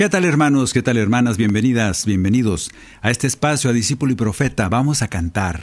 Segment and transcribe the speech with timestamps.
[0.00, 0.72] ¿Qué tal hermanos?
[0.72, 1.36] ¿Qué tal hermanas?
[1.36, 2.70] Bienvenidas, bienvenidos
[3.02, 4.66] a este espacio a Discípulo y Profeta.
[4.70, 5.60] Vamos a cantar.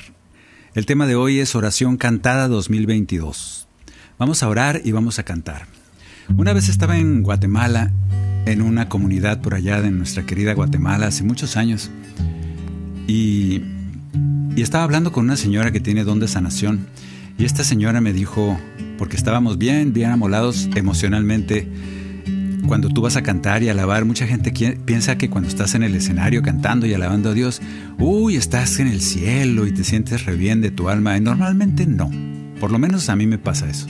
[0.75, 3.67] El tema de hoy es Oración Cantada 2022.
[4.19, 5.65] Vamos a orar y vamos a cantar.
[6.37, 7.91] Una vez estaba en Guatemala,
[8.45, 11.89] en una comunidad por allá de nuestra querida Guatemala, hace muchos años,
[13.07, 13.63] y,
[14.55, 16.85] y estaba hablando con una señora que tiene don de sanación,
[17.39, 18.59] y esta señora me dijo,
[18.99, 21.67] porque estábamos bien, bien amolados emocionalmente,
[22.67, 24.51] cuando tú vas a cantar y alabar, mucha gente
[24.85, 27.61] piensa que cuando estás en el escenario cantando y alabando a Dios,
[27.97, 31.19] uy, estás en el cielo y te sientes re bien de tu alma.
[31.19, 32.11] Normalmente no.
[32.59, 33.87] Por lo menos a mí me pasa eso.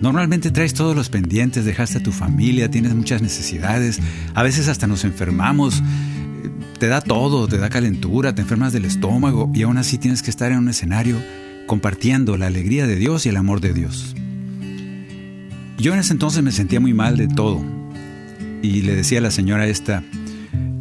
[0.00, 3.98] Normalmente traes todos los pendientes, dejaste a tu familia, tienes muchas necesidades,
[4.34, 8.84] a veces hasta nos enfermamos, eh, te da todo, te da calentura, te enfermas del
[8.84, 11.16] estómago y aún así tienes que estar en un escenario
[11.66, 14.14] compartiendo la alegría de Dios y el amor de Dios.
[15.78, 17.64] Yo en ese entonces me sentía muy mal de todo
[18.66, 20.02] y le decía a la señora esta,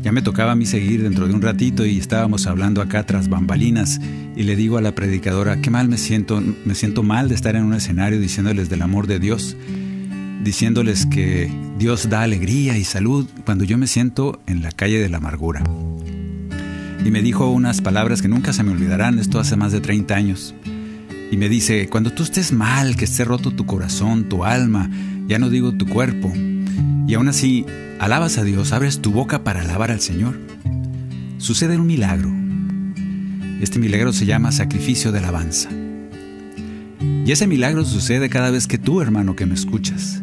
[0.01, 3.29] ya me tocaba a mí seguir dentro de un ratito y estábamos hablando acá tras
[3.29, 3.99] bambalinas
[4.35, 7.55] y le digo a la predicadora, qué mal me siento, me siento mal de estar
[7.55, 9.55] en un escenario diciéndoles del amor de Dios,
[10.43, 15.09] diciéndoles que Dios da alegría y salud cuando yo me siento en la calle de
[15.09, 15.63] la amargura.
[17.03, 20.15] Y me dijo unas palabras que nunca se me olvidarán, esto hace más de 30
[20.15, 20.55] años.
[21.31, 24.89] Y me dice, cuando tú estés mal, que esté roto tu corazón, tu alma,
[25.27, 26.33] ya no digo tu cuerpo,
[27.07, 27.65] y aún así
[27.99, 30.39] alabas a Dios, abres tu boca para alabar al Señor,
[31.37, 32.31] sucede un milagro.
[33.61, 35.69] Este milagro se llama sacrificio de alabanza.
[37.25, 40.21] Y ese milagro sucede cada vez que tú, hermano, que me escuchas,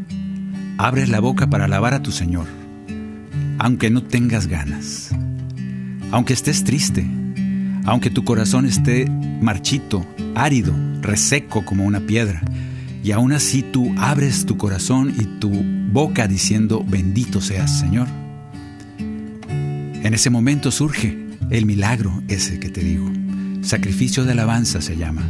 [0.78, 2.46] abres la boca para alabar a tu Señor,
[3.58, 5.10] aunque no tengas ganas,
[6.10, 7.08] aunque estés triste,
[7.84, 9.08] aunque tu corazón esté
[9.40, 12.42] marchito, árido, reseco como una piedra,
[13.02, 15.50] y aún así tú abres tu corazón y tu
[15.92, 18.08] boca diciendo, bendito seas Señor.
[18.98, 21.16] En ese momento surge
[21.50, 23.10] el milagro ese que te digo.
[23.60, 25.22] Sacrificio de alabanza se llama.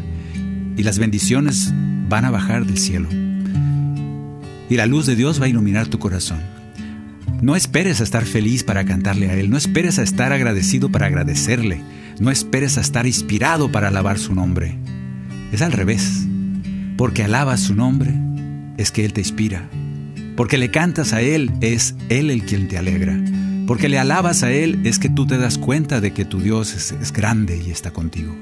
[0.76, 1.72] Y las bendiciones
[2.08, 3.08] van a bajar del cielo.
[4.70, 6.40] Y la luz de Dios va a iluminar tu corazón.
[7.42, 9.50] No esperes a estar feliz para cantarle a Él.
[9.50, 11.82] No esperes a estar agradecido para agradecerle.
[12.20, 14.78] No esperes a estar inspirado para alabar su nombre.
[15.50, 16.26] Es al revés.
[16.96, 18.14] Porque alabas su nombre,
[18.78, 19.68] es que Él te inspira.
[20.42, 23.16] Porque le cantas a Él, es Él el quien te alegra.
[23.64, 26.74] Porque le alabas a Él, es que tú te das cuenta de que tu Dios
[26.74, 28.34] es, grande y está contigo.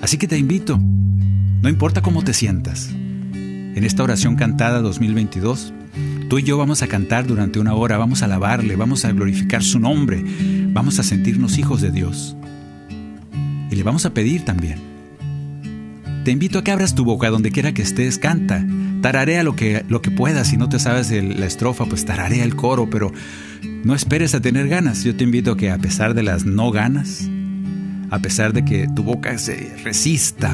[0.00, 5.74] Así que te invito, no importa cómo te sientas, en esta oración cantada 2022,
[6.30, 9.62] tú y yo vamos a cantar durante una hora, vamos a alabarle, vamos a glorificar
[9.62, 10.24] su nombre,
[10.68, 12.38] vamos a sentirnos hijos de Dios.
[13.70, 14.78] Y le vamos a pedir también.
[16.24, 18.64] Te invito a que abras tu boca donde quiera que estés, canta,
[19.00, 22.44] tararea lo que, lo que puedas, si no te sabes el- la estrofa, pues tararea
[22.44, 23.12] el coro, pero
[23.84, 25.04] no esperes a tener ganas.
[25.04, 27.28] Yo te invito a que a pesar de las no ganas,
[28.10, 30.52] a pesar de que tu boca se resista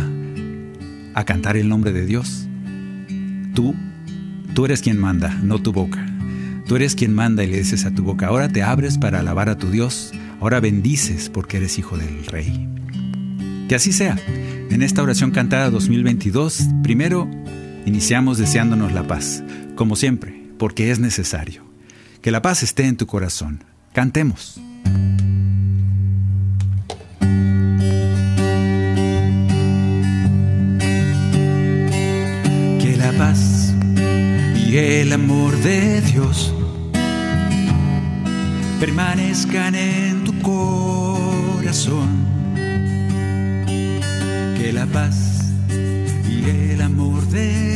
[1.15, 2.47] a cantar el nombre de Dios,
[3.55, 3.75] tú,
[4.55, 6.05] tú eres quien manda, no tu boca.
[6.67, 9.49] Tú eres quien manda y le dices a tu boca, ahora te abres para alabar
[9.49, 12.69] a tu Dios, ahora bendices porque eres hijo del Rey.
[13.69, 14.17] Que así sea.
[14.71, 17.31] En esta oración cantada 2022, primero
[17.87, 19.43] iniciamos deseándonos la paz,
[19.77, 21.65] como siempre, porque es necesario.
[22.21, 23.65] Que la paz esté en tu corazón.
[23.93, 24.61] Cantemos.
[32.81, 33.73] Que la paz
[34.67, 36.53] y el amor de Dios
[38.81, 42.27] permanezcan en tu corazón.
[44.57, 45.53] Que la paz
[46.29, 47.76] y el amor de Dios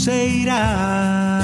[0.00, 1.42] se irá.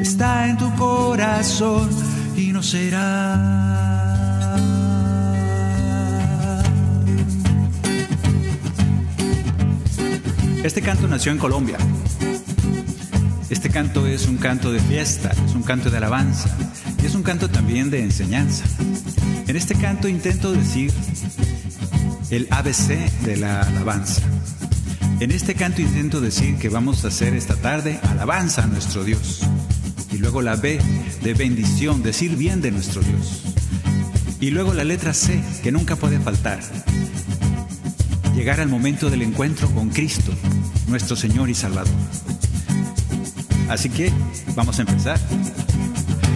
[0.00, 1.90] Está en tu corazón
[2.36, 4.54] y no se irá.
[10.62, 11.76] Este canto nació en Colombia.
[13.50, 16.56] Este canto es un canto de fiesta, es un canto de alabanza
[17.02, 18.64] y es un canto también de enseñanza.
[19.48, 20.92] En este canto intento decir
[22.30, 24.22] el ABC de la alabanza.
[25.20, 29.40] En este canto intento decir que vamos a hacer esta tarde alabanza a nuestro Dios.
[30.12, 30.80] Y luego la B
[31.22, 33.42] de bendición, decir bien de nuestro Dios.
[34.40, 36.60] Y luego la letra C, que nunca puede faltar,
[38.34, 40.32] llegar al momento del encuentro con Cristo,
[40.88, 41.94] nuestro Señor y Salvador.
[43.68, 44.12] Así que
[44.54, 45.18] vamos a empezar.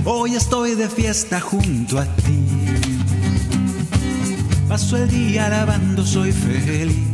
[0.05, 2.47] Hoy estoy de fiesta junto a ti.
[4.69, 7.08] Paso el día alabando, soy feliz.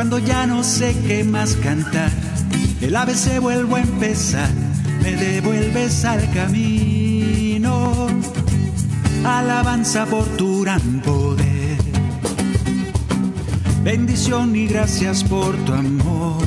[0.00, 2.10] Cuando ya no sé qué más cantar,
[2.80, 4.48] el ABC vuelvo a empezar,
[5.02, 8.06] me devuelves al camino.
[9.22, 11.76] Alabanza por tu gran poder
[13.84, 16.46] bendición y gracias por tu amor.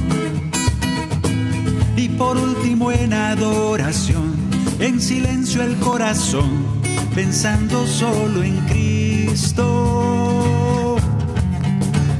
[1.96, 4.34] Y por último en adoración,
[4.80, 6.66] en silencio el corazón,
[7.14, 9.84] pensando solo en Cristo.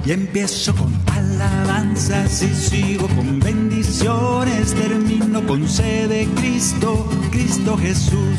[0.06, 1.03] Y empiezo con
[1.44, 8.38] alabanzas y sigo con bendiciones, termino con sede Cristo, Cristo Jesús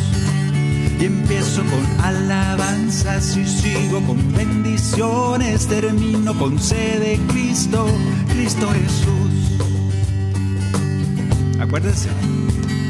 [1.01, 7.87] y empiezo con alabanzas y sigo con bendiciones, termino con sede Cristo,
[8.33, 9.61] Cristo Jesús.
[11.61, 12.09] Acuérdense,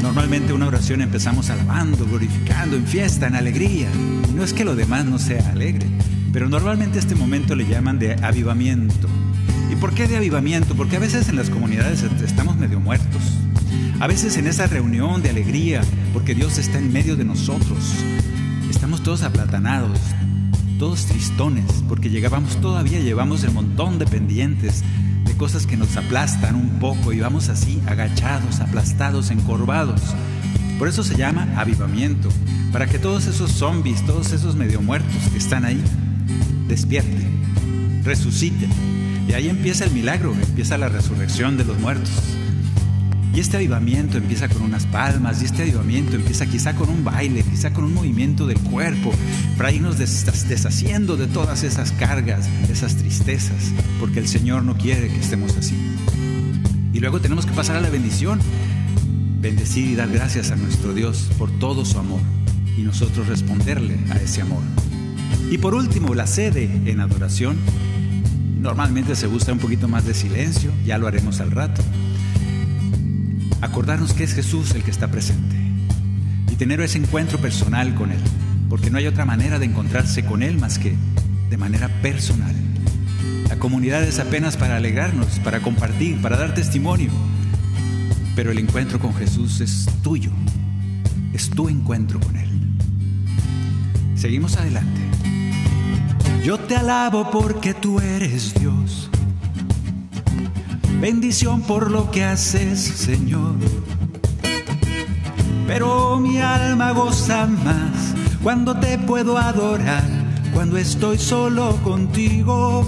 [0.01, 3.89] normalmente una oración empezamos alabando, glorificando, en fiesta, en alegría.
[4.35, 5.87] No es que lo demás no sea alegre,
[6.31, 9.07] pero normalmente este momento le llaman de avivamiento.
[9.75, 10.75] ¿Y por qué de avivamiento?
[10.75, 13.21] Porque a veces en las comunidades estamos medio muertos
[13.99, 15.81] a veces en esa reunión de alegría,
[16.13, 17.95] porque Dios está en medio de nosotros,
[18.69, 19.97] estamos todos aplatanados,
[20.77, 24.83] todos tristones, porque llegábamos todavía, llevamos el montón de pendientes,
[25.25, 30.01] de cosas que nos aplastan un poco y vamos así agachados, aplastados, encorvados.
[30.77, 32.29] Por eso se llama avivamiento,
[32.73, 35.81] para que todos esos zombies, todos esos medio muertos que están ahí,
[36.67, 38.94] despierten, resuciten.
[39.27, 42.11] Y ahí empieza el milagro, empieza la resurrección de los muertos.
[43.33, 47.43] Y este avivamiento empieza con unas palmas, y este avivamiento empieza quizá con un baile,
[47.43, 49.11] quizá con un movimiento del cuerpo,
[49.57, 55.19] para irnos deshaciendo de todas esas cargas, esas tristezas, porque el Señor no quiere que
[55.19, 55.75] estemos así.
[56.93, 58.39] Y luego tenemos que pasar a la bendición,
[59.41, 62.21] bendecir y dar gracias a nuestro Dios por todo su amor,
[62.77, 64.63] y nosotros responderle a ese amor.
[65.51, 67.57] Y por último, la sede en adoración.
[68.65, 71.83] Normalmente se gusta un poquito más de silencio, ya lo haremos al rato
[73.61, 75.55] acordarnos que es Jesús el que está presente
[76.51, 78.17] y tener ese encuentro personal con Él,
[78.67, 80.95] porque no hay otra manera de encontrarse con Él más que
[81.51, 82.55] de manera personal.
[83.49, 87.11] La comunidad es apenas para alegrarnos, para compartir, para dar testimonio,
[88.35, 90.31] pero el encuentro con Jesús es tuyo,
[91.33, 92.49] es tu encuentro con Él.
[94.15, 95.04] Seguimos adelante.
[96.45, 99.09] Yo te alabo porque tú eres Dios
[101.05, 103.55] bendición por lo que haces, Señor.
[105.67, 110.03] Pero mi alma goza más cuando te puedo adorar,
[110.53, 112.85] cuando estoy solo contigo.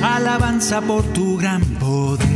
[0.00, 2.28] Alabanza por tu gran poder.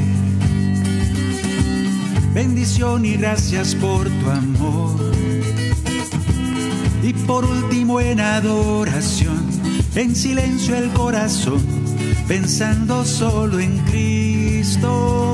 [2.35, 5.42] Bendición y gracias por tu amor.
[7.03, 9.45] Y por último en adoración,
[9.95, 11.83] en silencio el corazón
[12.29, 15.29] pensando solo en Cristo.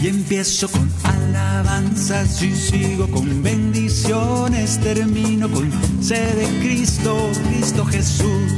[0.00, 7.16] Y empiezo con alabanzas y sigo con bendiciones, termino con sed de Cristo,
[7.48, 8.52] Cristo Jesús.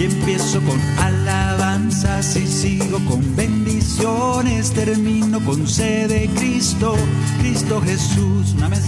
[0.00, 6.96] Y empiezo con alabanzas y sigo con bendiciones, termino con sede de Cristo,
[7.40, 8.54] Cristo Jesús.
[8.56, 8.82] Una vez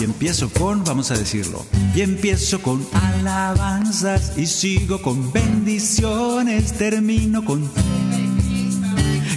[0.00, 1.64] y empiezo con, vamos a decirlo,
[1.94, 7.70] y empiezo con alabanzas y sigo con bendiciones, termino con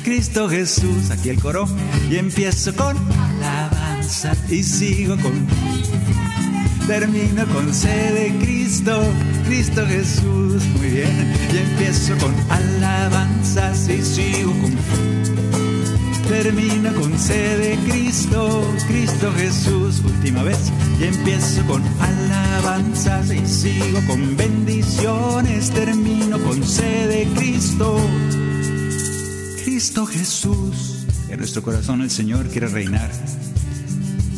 [0.04, 1.68] Cristo Jesús, aquí el coro,
[2.10, 2.96] y empiezo con
[3.40, 5.34] alabanzas y sigo con
[6.88, 9.02] termino con sede de Cristo,
[9.46, 15.33] Cristo Jesús, muy bien, y empiezo con alabanzas y sigo con
[16.28, 24.00] termino con sede de Cristo, Cristo Jesús, última vez, y empiezo con alabanzas y sigo
[24.08, 27.98] con bendiciones, termino con sede de Cristo,
[29.64, 31.06] Cristo Jesús.
[31.30, 33.10] En nuestro corazón el Señor quiere reinar.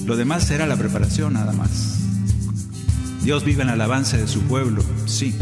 [0.05, 1.99] Lo demás será la preparación nada más.
[3.23, 5.33] Dios vive en la alabanza de su pueblo, sí.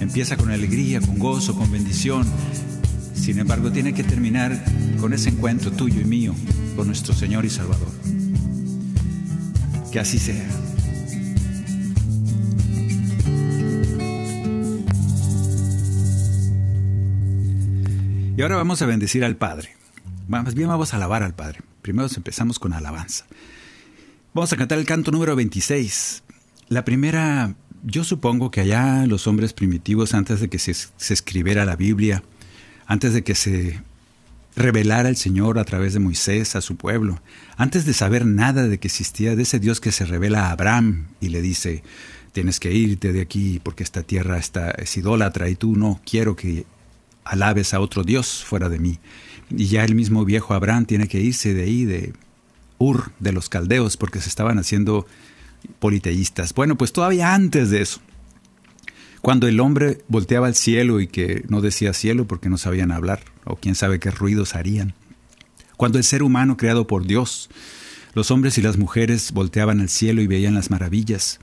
[0.00, 2.26] Empieza con alegría, con gozo, con bendición.
[3.28, 4.58] Sin embargo, tiene que terminar
[4.98, 6.34] con ese encuentro tuyo y mío
[6.76, 7.90] con nuestro Señor y Salvador.
[9.92, 10.48] Que así sea.
[18.34, 19.76] Y ahora vamos a bendecir al Padre.
[20.26, 21.60] Más bien vamos a alabar al Padre.
[21.82, 23.26] Primero empezamos con alabanza.
[24.32, 26.22] Vamos a cantar el canto número 26.
[26.70, 30.72] La primera, yo supongo que allá los hombres primitivos, antes de que se,
[31.12, 32.22] escribiera la Biblia,
[32.88, 33.80] antes de que se
[34.56, 37.20] revelara el Señor a través de Moisés a su pueblo,
[37.56, 41.06] antes de saber nada de que existía de ese Dios que se revela a Abraham
[41.20, 41.84] y le dice,
[42.32, 46.34] tienes que irte de aquí porque esta tierra está, es idólatra y tú no quiero
[46.34, 46.66] que
[47.24, 48.98] alabes a otro Dios fuera de mí.
[49.50, 52.14] Y ya el mismo viejo Abraham tiene que irse de ahí, de
[52.78, 55.06] Ur, de los caldeos, porque se estaban haciendo
[55.78, 56.54] politeístas.
[56.54, 58.00] Bueno, pues todavía antes de eso,
[59.28, 63.20] cuando el hombre volteaba al cielo y que no decía cielo porque no sabían hablar,
[63.44, 64.94] o quién sabe qué ruidos harían.
[65.76, 67.50] Cuando el ser humano creado por Dios,
[68.14, 71.40] los hombres y las mujeres volteaban al cielo y veían las maravillas.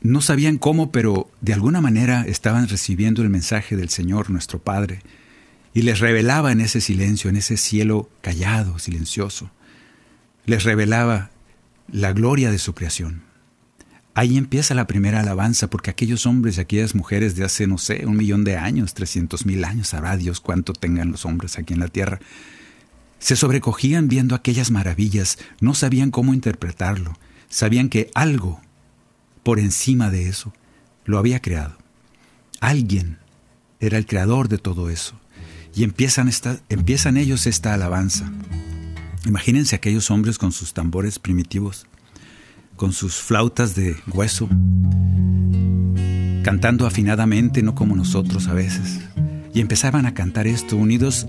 [0.00, 5.02] No sabían cómo, pero de alguna manera estaban recibiendo el mensaje del Señor nuestro Padre,
[5.74, 9.50] y les revelaba en ese silencio, en ese cielo callado, silencioso,
[10.46, 11.32] les revelaba
[11.92, 13.23] la gloria de su creación.
[14.14, 18.06] Ahí empieza la primera alabanza, porque aquellos hombres y aquellas mujeres de hace, no sé,
[18.06, 21.80] un millón de años, trescientos mil años, sabrá Dios cuánto tengan los hombres aquí en
[21.80, 22.20] la tierra,
[23.18, 27.18] se sobrecogían viendo aquellas maravillas, no sabían cómo interpretarlo,
[27.48, 28.60] sabían que algo
[29.42, 30.52] por encima de eso
[31.04, 31.76] lo había creado.
[32.60, 33.18] Alguien
[33.80, 35.18] era el creador de todo eso.
[35.74, 38.30] Y empiezan, esta, empiezan ellos esta alabanza.
[39.26, 41.86] Imagínense aquellos hombres con sus tambores primitivos,
[42.76, 44.48] con sus flautas de hueso,
[46.42, 49.00] cantando afinadamente, no como nosotros a veces.
[49.52, 51.26] Y empezaban a cantar esto unidos,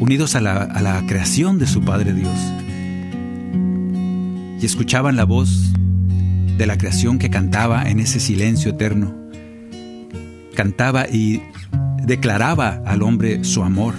[0.00, 2.38] unidos a la, a la creación de su Padre Dios.
[4.60, 5.72] Y escuchaban la voz
[6.58, 9.14] de la creación que cantaba en ese silencio eterno.
[10.54, 11.42] Cantaba y
[12.02, 13.94] declaraba al hombre su amor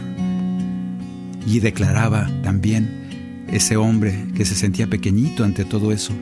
[1.46, 3.00] y declaraba también
[3.51, 6.13] ese hombre que se sentía pequeñito ante todo eso.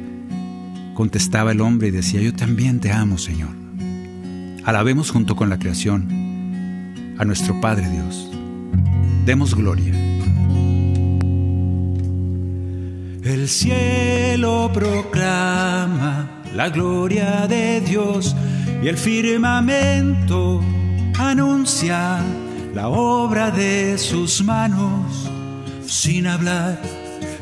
[0.94, 3.50] Contestaba el hombre y decía, yo también te amo, Señor.
[4.66, 6.08] Alabemos junto con la creación
[7.18, 8.30] a nuestro Padre Dios.
[9.26, 9.94] Demos gloria.
[13.24, 18.36] El cielo proclama la gloria de Dios
[18.82, 20.62] y el firmamento
[21.18, 22.20] anuncia
[22.74, 25.30] la obra de sus manos,
[25.86, 26.82] sin hablar,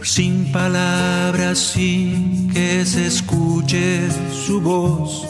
[0.01, 5.27] sin palabras, sin que se escuche su voz.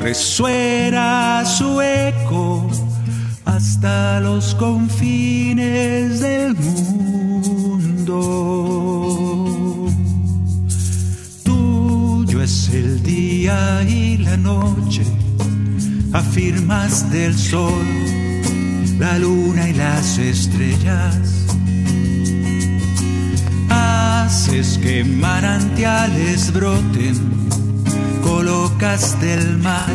[0.00, 2.70] Resuena su eco
[3.44, 8.06] hasta los confines del mundo.
[11.44, 15.02] Tuyo es el día y la noche,
[16.12, 18.10] afirmas del sol
[19.00, 21.39] la luna y las estrellas.
[24.60, 27.16] Que manantiales broten,
[28.22, 29.88] colocas del mar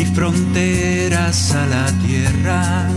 [0.00, 2.88] y fronteras a la tierra.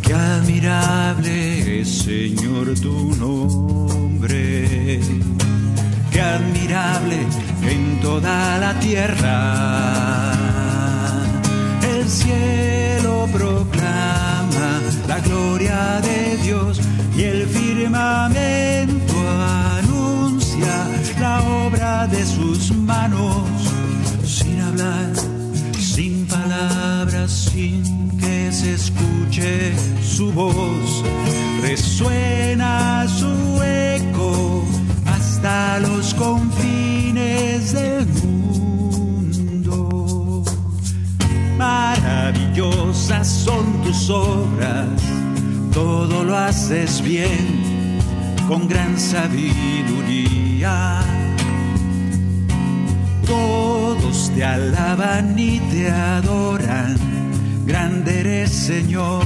[0.00, 4.98] Qué admirable es, Señor, tu nombre.
[6.10, 7.18] Qué admirable
[7.70, 10.32] en toda la tierra.
[11.82, 16.80] El cielo proclama la gloria de Dios
[17.16, 19.14] y el firmamento
[19.78, 20.88] anuncia
[21.20, 23.46] la obra de sus manos
[24.24, 25.12] sin hablar,
[25.78, 31.04] sin palabras sin que se escuche su voz.
[31.60, 34.64] Resuena su eco
[35.06, 38.40] hasta los confines del mundo.
[41.58, 44.88] Maravillosas son tus obras,
[45.72, 47.98] todo lo haces bien,
[48.48, 50.20] con gran sabiduría
[53.30, 56.96] todos te alaban y te adoran.
[57.64, 59.24] Grande eres Señor,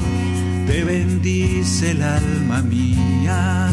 [0.67, 3.73] te bendice el alma mía.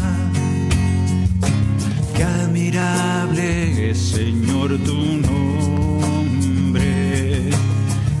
[2.16, 4.96] Qué admirable es Señor tu
[5.28, 6.80] nombre.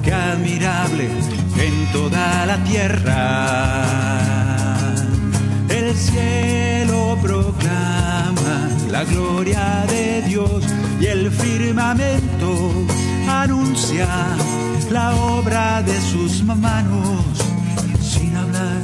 [0.02, 1.08] Qué admirable
[1.66, 4.21] en toda la tierra.
[5.92, 10.64] El cielo proclama la gloria de Dios
[10.98, 12.72] y el firmamento
[13.28, 14.08] anuncia
[14.90, 17.22] la obra de sus manos,
[18.00, 18.80] sin hablar,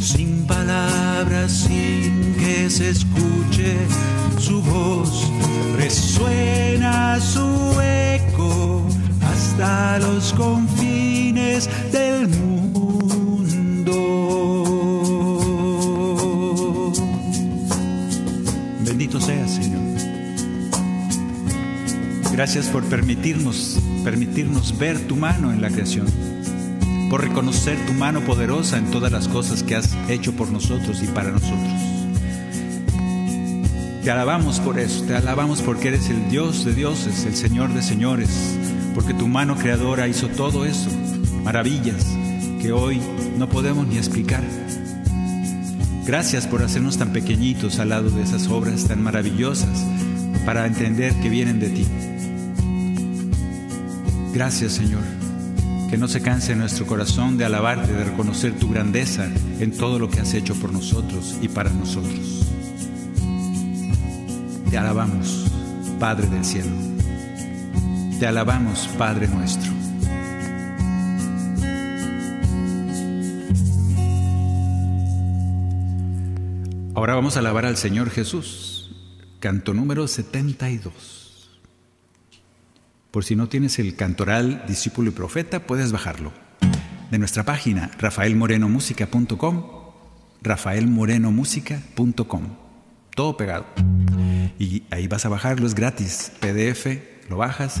[0.00, 3.76] sin palabras, sin que se escuche
[4.38, 5.28] su voz,
[5.76, 8.86] resuena su eco
[9.28, 13.37] hasta los confines del mundo.
[19.28, 19.82] Señor.
[22.32, 26.06] Gracias por permitirnos, permitirnos ver tu mano en la creación,
[27.10, 31.08] por reconocer tu mano poderosa en todas las cosas que has hecho por nosotros y
[31.08, 31.72] para nosotros.
[34.02, 37.82] Te alabamos por eso, te alabamos porque eres el Dios de dioses, el Señor de
[37.82, 38.30] señores,
[38.94, 40.88] porque tu mano creadora hizo todo eso,
[41.44, 42.06] maravillas
[42.62, 42.98] que hoy
[43.36, 44.42] no podemos ni explicar.
[46.08, 49.84] Gracias por hacernos tan pequeñitos al lado de esas obras tan maravillosas
[50.46, 51.86] para entender que vienen de ti.
[54.32, 55.02] Gracias Señor,
[55.90, 59.28] que no se canse nuestro corazón de alabarte, de reconocer tu grandeza
[59.60, 62.46] en todo lo que has hecho por nosotros y para nosotros.
[64.70, 65.44] Te alabamos,
[66.00, 66.72] Padre del cielo.
[68.18, 69.77] Te alabamos, Padre nuestro.
[76.98, 78.90] Ahora vamos a alabar al Señor Jesús.
[79.38, 81.60] Canto número 72.
[83.12, 86.32] Por si no tienes el cantoral Discípulo y Profeta, puedes bajarlo.
[87.12, 89.64] De nuestra página, rafaelmorenomusica.com,
[90.42, 92.42] rafaelmorenomusica.com.
[93.14, 93.66] Todo pegado.
[94.58, 96.32] Y ahí vas a bajarlo, es gratis.
[96.40, 97.80] PDF, lo bajas,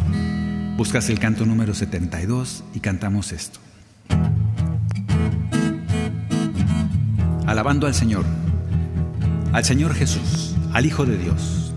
[0.76, 3.58] buscas el canto número 72 y cantamos esto.
[7.48, 8.24] Alabando al Señor,
[9.52, 11.72] al Señor Jesús, al Hijo de Dios.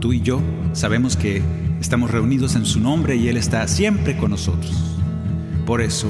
[0.00, 0.40] Tú y yo
[0.72, 1.42] sabemos que
[1.80, 4.72] Estamos reunidos en su nombre y Él está siempre con nosotros.
[5.64, 6.08] Por eso,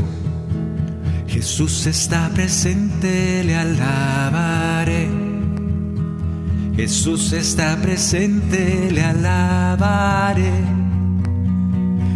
[1.26, 5.08] Jesús está presente, le alabaré.
[6.74, 10.52] Jesús está presente, le alabaré.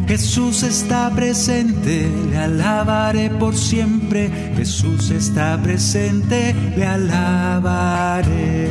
[0.07, 4.31] Jesús está presente, le alabaré por siempre.
[4.57, 8.69] Jesús está presente, le alabaré.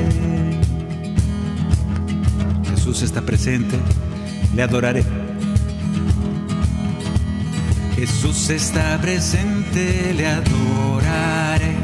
[2.69, 3.77] Jesús está presente,
[4.55, 5.03] le adoraré.
[7.95, 11.75] Jesús está presente, le adoraré.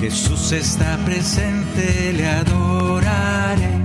[0.00, 3.83] Jesús está presente, le adoraré.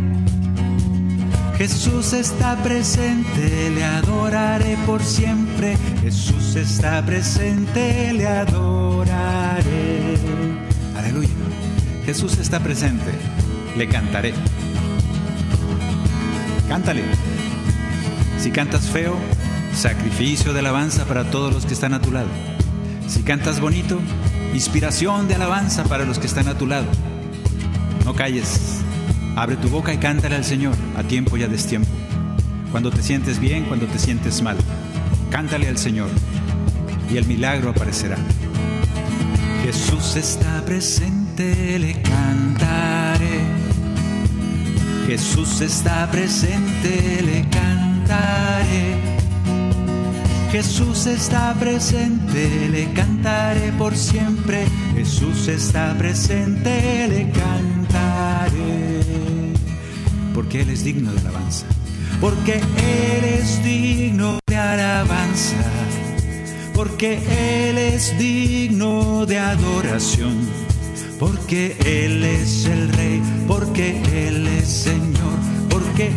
[1.60, 5.78] Jesús está presente, le adoraré por siempre.
[6.02, 10.18] Jesús está presente, le adoraré.
[10.98, 11.28] Aleluya.
[12.06, 13.12] Jesús está presente,
[13.76, 14.34] le cantaré.
[16.70, 17.04] Cántale.
[18.40, 19.18] Si cantas feo,
[19.76, 22.30] sacrificio de alabanza para todos los que están a tu lado.
[23.10, 24.00] Si cantas bonito,
[24.54, 26.88] inspiración de alabanza para los que están a tu lado.
[28.06, 28.80] No calles.
[29.40, 31.88] Abre tu boca y cántale al Señor a tiempo y a destiempo.
[32.72, 34.58] Cuando te sientes bien, cuando te sientes mal.
[35.32, 36.10] Cántale al Señor
[37.10, 38.18] y el milagro aparecerá.
[39.64, 43.40] Jesús está presente, le cantaré.
[45.08, 48.98] Jesús está presente, le cantaré.
[50.52, 54.66] Jesús está presente, le cantaré por siempre.
[54.96, 57.69] Jesús está presente, le cantaré.
[60.50, 61.66] Porque Él es digno de alabanza.
[62.20, 65.58] Porque Él es digno de alabanza.
[66.74, 70.40] Porque Él es digno de adoración.
[71.20, 73.22] Porque Él es el Rey.
[73.48, 75.38] Porque Él es Señor.
[75.70, 76.10] Porque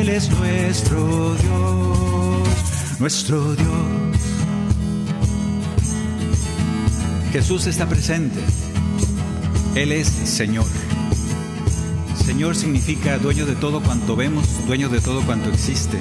[0.00, 4.16] Él es nuestro Dios nuestro Dios.
[7.30, 8.40] Jesús está presente.
[9.76, 10.66] Él es Señor.
[12.36, 15.98] Señor significa dueño de todo cuanto vemos, dueño de todo cuanto existe,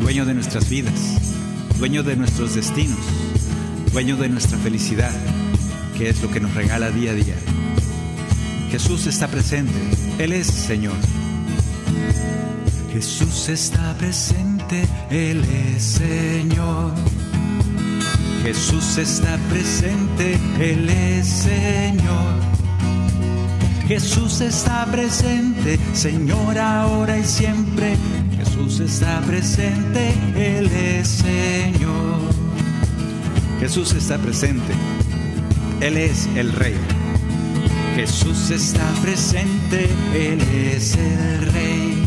[0.00, 0.92] dueño de nuestras vidas,
[1.78, 2.98] dueño de nuestros destinos,
[3.92, 5.12] dueño de nuestra felicidad,
[5.96, 7.36] que es lo que nos regala día a día.
[8.72, 9.72] Jesús está presente,
[10.18, 10.96] Él es Señor.
[12.92, 16.92] Jesús está presente, Él es Señor.
[18.42, 22.47] Jesús está presente, Él es Señor.
[23.88, 27.96] Jesús está presente, Señor, ahora y siempre.
[28.36, 32.20] Jesús está presente, Él es Señor.
[33.58, 34.74] Jesús está presente,
[35.80, 36.76] Él es el Rey.
[37.96, 42.06] Jesús está presente, Él es el Rey.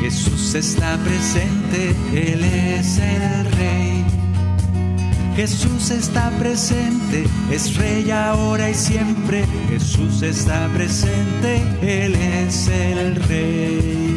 [0.00, 4.19] Jesús está presente, Él es el Rey.
[5.40, 9.46] Jesús está presente, es Rey ahora y siempre.
[9.70, 14.16] Jesús está presente, Él es el Rey.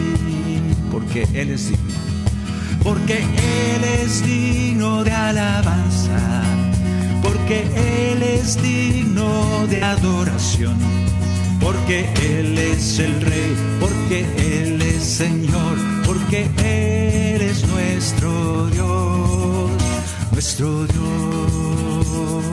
[0.91, 1.93] Porque Él es digno.
[2.83, 6.43] Porque Él es digno de alabanza.
[7.21, 7.67] Porque
[8.11, 10.75] Él es digno de adoración.
[11.61, 13.55] Porque Él es el Rey.
[13.79, 15.77] Porque Él es Señor.
[16.05, 19.62] Porque Él es nuestro Dios
[20.43, 22.45] nuestro Dios.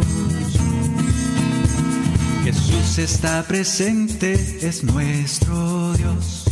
[2.44, 6.44] Jesús está presente, es nuestro Dios.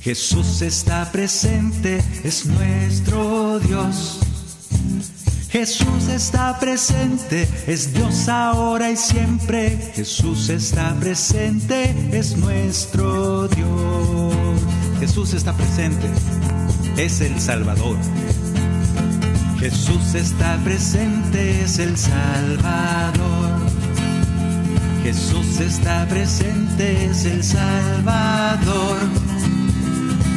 [0.00, 4.20] Jesús está presente, es nuestro Dios.
[5.50, 9.92] Jesús está presente, es Dios ahora y siempre.
[9.94, 14.34] Jesús está presente, es nuestro Dios.
[14.98, 16.08] Jesús está presente,
[16.96, 17.98] es el Salvador.
[19.68, 23.50] Jesús está presente, es el Salvador.
[25.02, 28.96] Jesús está presente, es el Salvador.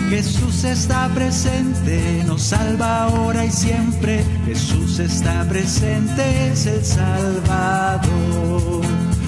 [0.10, 4.26] Jesús está presente, nos salva ahora y siempre.
[4.48, 8.02] Jesús está presente, es el Salvador.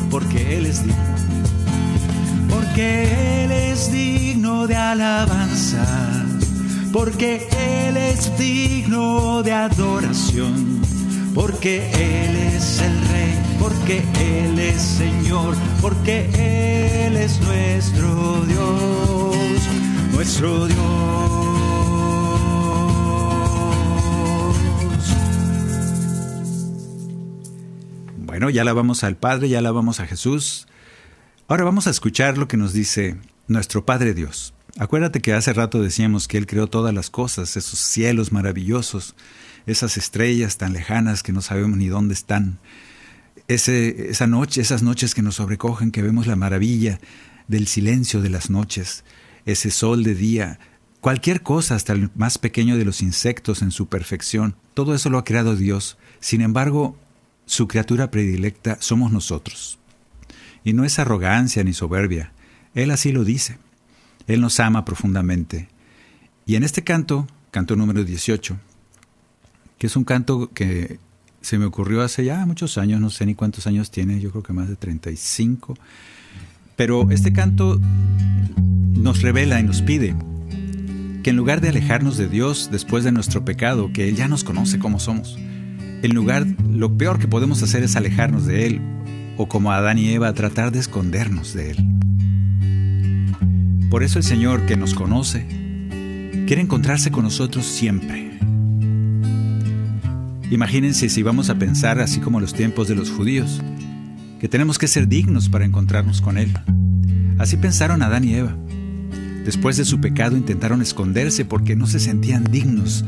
[0.09, 0.95] Porque Él es digno.
[2.49, 6.10] Porque Él es digno de alabanza
[6.91, 7.47] porque
[7.87, 10.81] Él es digno de adoración,
[11.33, 16.25] porque Él es el Rey, porque Él es Señor, porque
[17.05, 19.35] Él es nuestro Dios,
[20.13, 20.77] nuestro Dios.
[28.17, 30.67] Bueno, ya la vamos al Padre, ya la vamos a Jesús.
[31.47, 34.53] Ahora vamos a escuchar lo que nos dice nuestro Padre Dios.
[34.77, 39.15] Acuérdate que hace rato decíamos que Él creó todas las cosas, esos cielos maravillosos,
[39.65, 42.59] esas estrellas tan lejanas que no sabemos ni dónde están,
[43.47, 46.99] Ese, esa noche, esas noches que nos sobrecogen, que vemos la maravilla
[47.47, 49.03] del silencio de las noches,
[49.45, 50.59] ese sol de día,
[51.01, 55.17] cualquier cosa, hasta el más pequeño de los insectos en su perfección, todo eso lo
[55.17, 55.97] ha creado Dios.
[56.21, 56.95] Sin embargo,
[57.45, 59.79] su criatura predilecta somos nosotros.
[60.63, 62.31] Y no es arrogancia ni soberbia,
[62.73, 63.57] Él así lo dice.
[64.33, 65.67] Él nos ama profundamente.
[66.45, 68.57] Y en este canto, canto número 18,
[69.77, 70.99] que es un canto que
[71.41, 74.43] se me ocurrió hace ya muchos años, no sé ni cuántos años tiene, yo creo
[74.43, 75.77] que más de 35,
[76.75, 77.79] pero este canto
[78.91, 80.15] nos revela y nos pide
[81.23, 84.43] que en lugar de alejarnos de Dios después de nuestro pecado, que Él ya nos
[84.43, 88.81] conoce como somos, en lugar, lo peor que podemos hacer es alejarnos de Él,
[89.37, 91.87] o como Adán y Eva, tratar de escondernos de Él.
[93.91, 95.45] Por eso el Señor que nos conoce
[96.47, 98.39] quiere encontrarse con nosotros siempre.
[100.49, 103.61] Imagínense si vamos a pensar así como los tiempos de los judíos,
[104.39, 106.53] que tenemos que ser dignos para encontrarnos con Él.
[107.37, 108.55] Así pensaron Adán y Eva.
[109.43, 113.03] Después de su pecado intentaron esconderse porque no se sentían dignos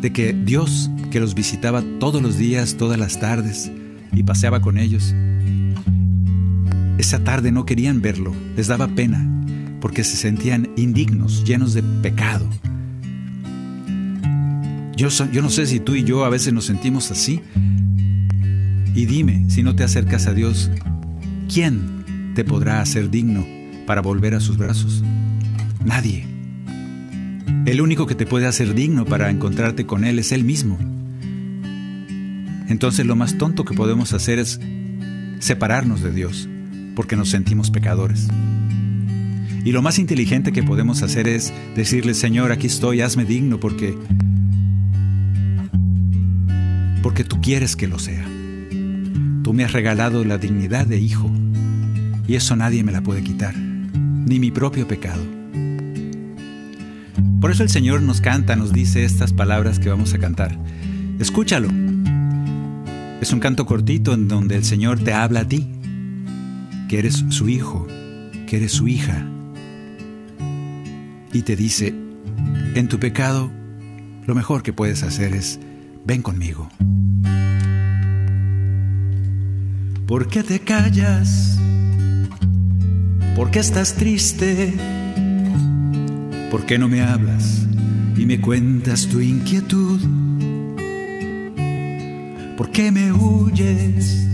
[0.00, 3.70] de que Dios, que los visitaba todos los días, todas las tardes,
[4.14, 5.14] y paseaba con ellos,
[6.96, 9.36] esa tarde no querían verlo, les daba pena,
[9.80, 12.48] porque se sentían indignos, llenos de pecado.
[14.96, 15.08] Yo,
[15.42, 17.42] no sé si tú y yo a veces nos sentimos así.
[18.94, 20.70] Y dime, si no te acercas a Dios,
[21.52, 23.46] ¿quién te podrá hacer digno
[23.86, 25.04] para volver a sus brazos?
[25.84, 26.24] Nadie.
[27.66, 30.78] El único que te puede hacer digno para encontrarte con Él es Él mismo.
[32.68, 34.58] Entonces lo más tonto que podemos hacer es
[35.40, 36.48] separarnos de Dios,
[36.94, 38.28] porque nos sentimos pecadores.
[39.66, 43.98] Y lo más inteligente que podemos hacer es decirle, Señor, aquí estoy, hazme digno porque
[47.02, 48.24] porque tú quieres que lo sea.
[49.42, 51.28] Tú me has regalado la dignidad de hijo
[52.28, 55.22] y eso nadie me la puede quitar, ni mi propio pecado.
[57.40, 60.56] Por eso el Señor nos canta, nos dice estas palabras que vamos a cantar.
[61.18, 61.70] Escúchalo.
[63.20, 65.66] Es un canto cortito en donde el Señor te habla a ti,
[66.88, 67.88] que eres su hijo,
[68.46, 69.26] que eres su hija,
[71.32, 71.94] y te dice,
[72.74, 73.50] en tu pecado,
[74.26, 75.58] lo mejor que puedes hacer es,
[76.04, 76.68] ven conmigo.
[80.06, 81.58] ¿Por qué te callas?
[83.34, 84.72] ¿Por qué estás triste?
[86.50, 87.66] ¿Por qué no me hablas
[88.16, 90.00] y me cuentas tu inquietud?
[92.56, 94.26] ¿Por qué me huyes?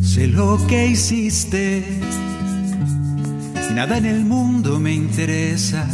[0.00, 1.84] Sé lo que hiciste
[3.74, 5.84] nada en el mundo me interesa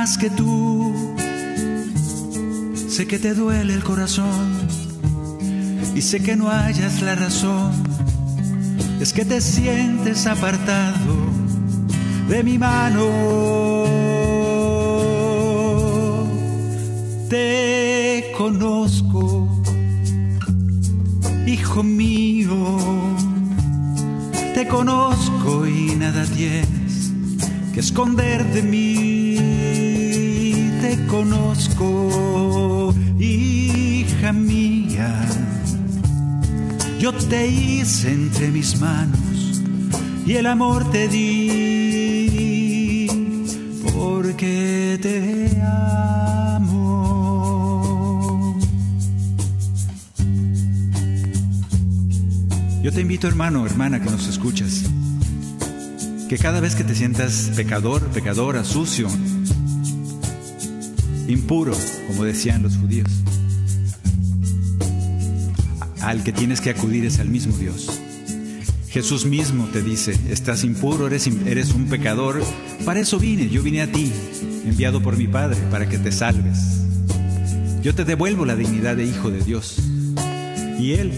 [0.00, 0.92] más que tú.
[2.94, 4.46] Sé que te duele el corazón
[5.94, 7.72] y sé que no hayas la razón.
[9.00, 11.14] Es que te sientes apartado
[12.28, 13.06] de mi mano.
[17.30, 19.48] Te conozco,
[21.46, 22.54] hijo mío.
[24.56, 26.75] Te conozco y nada tienes
[27.76, 29.36] que esconder de mí.
[30.80, 35.28] Te conozco, hija mía.
[36.98, 39.60] Yo te hice entre mis manos
[40.24, 43.08] y el amor te di
[43.94, 46.78] porque te amo.
[52.82, 54.84] Yo te invito hermano, hermana que nos escuchas,
[56.28, 59.08] que cada vez que te sientas pecador, pecadora, sucio,
[61.28, 61.76] impuro,
[62.08, 63.08] como decían los judíos,
[66.00, 68.00] al que tienes que acudir es al mismo Dios.
[68.88, 72.42] Jesús mismo te dice, estás impuro, eres, eres un pecador,
[72.84, 74.12] para eso vine, yo vine a ti,
[74.64, 76.58] enviado por mi Padre, para que te salves.
[77.82, 79.76] Yo te devuelvo la dignidad de hijo de Dios.
[80.78, 81.12] Y Él,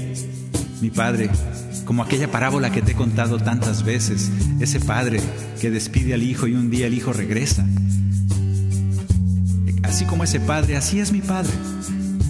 [0.82, 1.30] mi Padre,
[1.88, 5.22] como aquella parábola que te he contado tantas veces, ese Padre
[5.58, 7.66] que despide al Hijo y un día el Hijo regresa.
[9.82, 11.50] Así como ese Padre, así es mi Padre,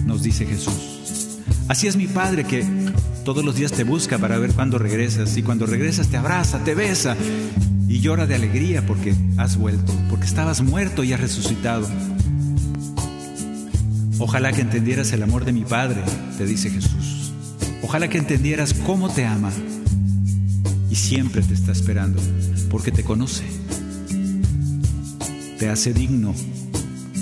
[0.05, 1.41] nos dice Jesús.
[1.67, 2.65] Así es mi Padre que
[3.25, 6.73] todos los días te busca para ver cuándo regresas y cuando regresas te abraza, te
[6.73, 7.17] besa
[7.89, 11.85] y llora de alegría porque has vuelto, porque estabas muerto y has resucitado.
[14.19, 16.01] Ojalá que entendieras el amor de mi Padre,
[16.37, 17.18] te dice Jesús.
[17.81, 19.51] Ojalá que entendieras cómo te ama
[20.89, 22.21] y siempre te está esperando
[22.69, 23.43] porque te conoce.
[25.57, 26.33] Te hace digno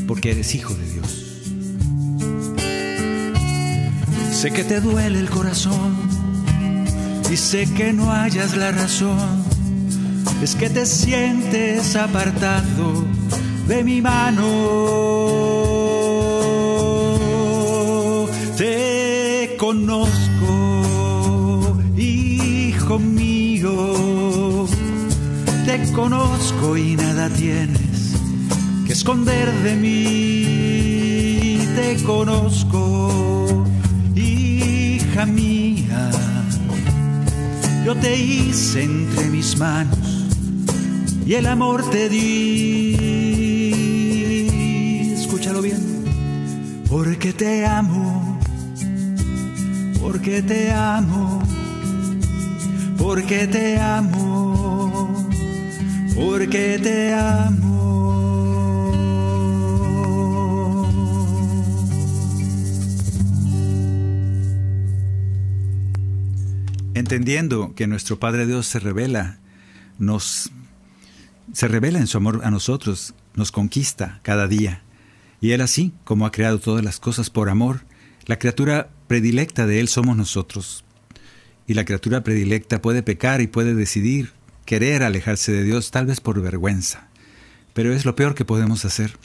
[0.07, 1.23] porque eres hijo de Dios.
[4.31, 5.95] Sé que te duele el corazón
[7.31, 9.43] y sé que no hayas la razón.
[10.41, 13.03] Es que te sientes apartado
[13.67, 14.47] de mi mano.
[18.57, 20.16] Te conozco,
[25.77, 28.15] Te conozco y nada tienes
[28.87, 31.59] que esconder de mí.
[31.75, 33.63] Te conozco
[34.15, 36.09] hija mía,
[37.85, 40.25] yo te hice entre mis manos
[41.27, 42.95] y el amor te di.
[45.13, 46.03] Escúchalo bien,
[46.89, 48.39] porque te amo,
[50.01, 51.43] porque te amo,
[52.97, 54.26] porque te amo,
[56.17, 57.67] porque te amo.
[66.93, 69.37] entendiendo que nuestro Padre Dios se revela,
[69.97, 70.51] nos
[71.53, 74.81] se revela en su amor a nosotros, nos conquista cada día.
[75.39, 77.85] Y Él así, como ha creado todas las cosas por amor,
[78.25, 80.83] la criatura predilecta de Él somos nosotros.
[81.65, 84.33] Y la criatura predilecta puede pecar y puede decidir
[84.67, 87.07] querer alejarse de Dios, tal vez por vergüenza.
[87.73, 89.17] Pero es lo peor que podemos hacer.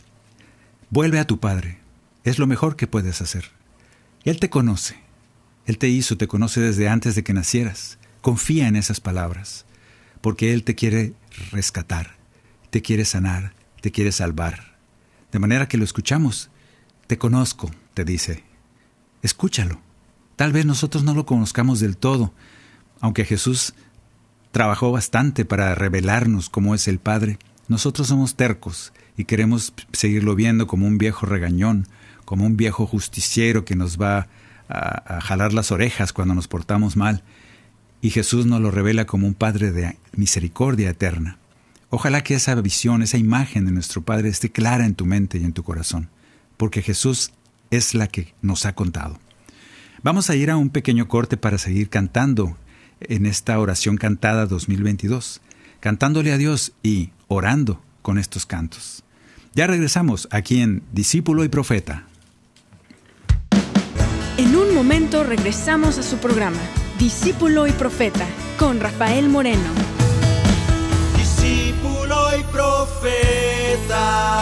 [0.88, 1.81] Vuelve a tu Padre.
[2.24, 3.50] Es lo mejor que puedes hacer.
[4.24, 4.96] Él te conoce.
[5.66, 7.98] Él te hizo, te conoce desde antes de que nacieras.
[8.20, 9.66] Confía en esas palabras,
[10.20, 11.14] porque Él te quiere
[11.50, 12.16] rescatar,
[12.70, 14.76] te quiere sanar, te quiere salvar.
[15.33, 16.50] De manera que lo escuchamos.
[17.09, 18.44] Te conozco, te dice.
[19.22, 19.81] Escúchalo.
[20.37, 22.33] Tal vez nosotros no lo conozcamos del todo,
[23.00, 23.74] aunque Jesús
[24.52, 27.38] trabajó bastante para revelarnos cómo es el Padre.
[27.68, 31.88] Nosotros somos tercos y queremos seguirlo viendo como un viejo regañón,
[32.24, 34.28] como un viejo justiciero que nos va
[34.68, 37.24] a, jalar las orejas cuando nos portamos mal,
[38.00, 41.38] y Jesús nos lo revela como un Padre de misericordia eterna.
[41.88, 45.44] Ojalá que esa visión, esa imagen de nuestro Padre esté clara en tu mente y
[45.44, 46.08] en tu corazón,
[46.56, 47.32] porque Jesús
[47.70, 49.18] es la que nos ha contado.
[50.02, 52.56] Vamos a ir a un pequeño corte para seguir cantando
[53.08, 55.40] en esta oración cantada 2022,
[55.80, 59.04] cantándole a Dios y orando con estos cantos.
[59.54, 62.06] Ya regresamos aquí en Discípulo y Profeta.
[64.38, 66.60] En un momento regresamos a su programa,
[66.98, 68.26] Discípulo y Profeta,
[68.58, 69.70] con Rafael Moreno.
[71.16, 74.41] Discípulo y Profeta.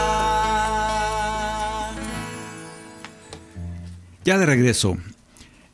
[4.23, 4.97] Ya de regreso,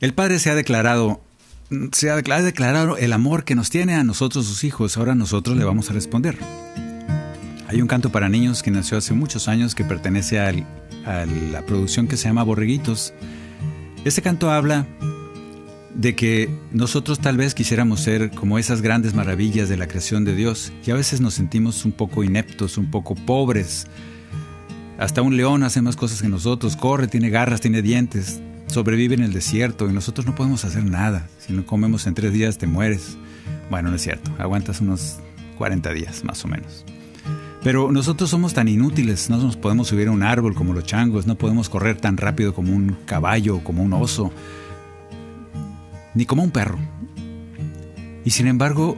[0.00, 1.20] el Padre se ha declarado,
[1.92, 4.96] se ha declarado, el amor que nos tiene a nosotros sus hijos.
[4.96, 6.38] Ahora nosotros le vamos a responder.
[7.66, 10.52] Hay un canto para niños que nació hace muchos años que pertenece a
[11.52, 13.12] la producción que se llama Borreguitos.
[14.06, 14.86] Este canto habla
[15.94, 20.34] de que nosotros tal vez quisiéramos ser como esas grandes maravillas de la creación de
[20.34, 23.86] Dios y a veces nos sentimos un poco ineptos, un poco pobres.
[24.98, 29.22] Hasta un león hace más cosas que nosotros, corre, tiene garras, tiene dientes, sobrevive en
[29.22, 31.28] el desierto y nosotros no podemos hacer nada.
[31.38, 33.16] Si no comemos en tres días te mueres.
[33.70, 35.20] Bueno, no es cierto, aguantas unos
[35.56, 36.84] 40 días más o menos.
[37.62, 41.28] Pero nosotros somos tan inútiles, no nos podemos subir a un árbol como los changos,
[41.28, 44.32] no podemos correr tan rápido como un caballo como un oso,
[46.14, 46.78] ni como un perro.
[48.24, 48.96] Y sin embargo,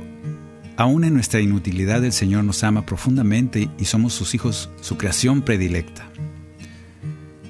[0.80, 5.42] aún en nuestra inutilidad el Señor nos ama profundamente y somos sus hijos, su creación
[5.42, 6.08] predilecta.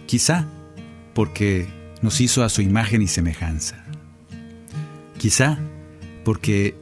[0.06, 0.48] Quizá
[1.14, 1.68] porque
[2.02, 3.84] nos hizo a su imagen y semejanza.
[5.16, 5.60] Quizá
[6.24, 6.74] porque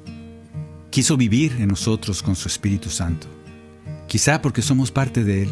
[0.89, 3.27] quiso vivir en nosotros con su Espíritu Santo.
[4.07, 5.51] Quizá porque somos parte de Él.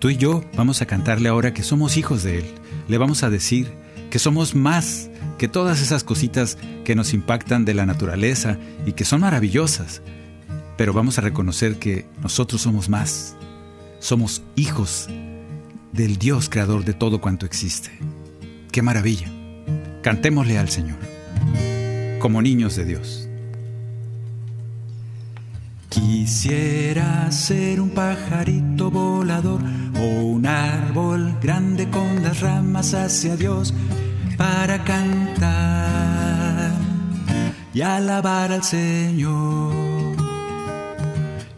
[0.00, 2.46] Tú y yo vamos a cantarle ahora que somos hijos de Él.
[2.88, 3.72] Le vamos a decir
[4.10, 9.04] que somos más que todas esas cositas que nos impactan de la naturaleza y que
[9.04, 10.02] son maravillosas.
[10.76, 13.36] Pero vamos a reconocer que nosotros somos más.
[13.98, 15.08] Somos hijos
[15.92, 17.90] del Dios creador de todo cuanto existe.
[18.70, 19.28] ¡Qué maravilla!
[20.02, 20.98] Cantémosle al Señor,
[22.20, 23.25] como niños de Dios.
[26.26, 29.60] Quisiera ser un pajarito volador
[29.96, 33.72] o un árbol grande con las ramas hacia Dios
[34.36, 36.72] para cantar
[37.72, 40.16] y alabar al Señor.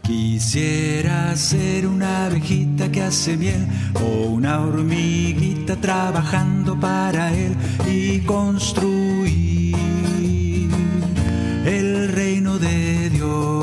[0.03, 7.55] Quisiera ser una abejita que hace miel o una hormiguita trabajando para Él
[7.91, 9.75] y construir
[11.65, 13.58] el lleno de Dios.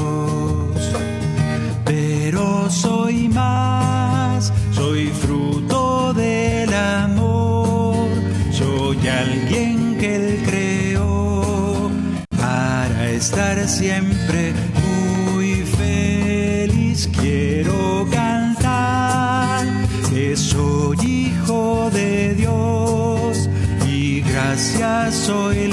[2.68, 8.08] Soy más, soy fruto del amor,
[8.50, 11.90] soy alguien que Él creó
[12.36, 14.52] para estar siempre
[14.82, 17.08] muy feliz.
[17.20, 19.66] Quiero cantar
[20.10, 23.48] que soy hijo de Dios
[23.86, 25.65] y gracias hoy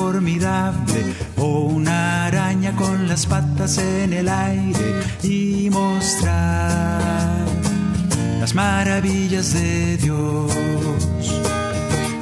[0.00, 1.00] formidable
[1.36, 4.88] o una araña con las patas en el aire
[5.22, 7.44] y mostrar
[8.40, 10.50] las maravillas de Dios.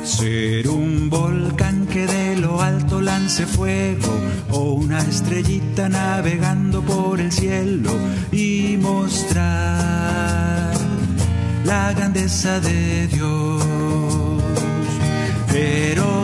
[0.03, 4.13] Ser un volcán que de lo alto lance fuego
[4.51, 7.93] o una estrellita navegando por el cielo
[8.33, 10.73] y mostrar
[11.65, 13.63] la grandeza de Dios.
[15.53, 16.18] Pero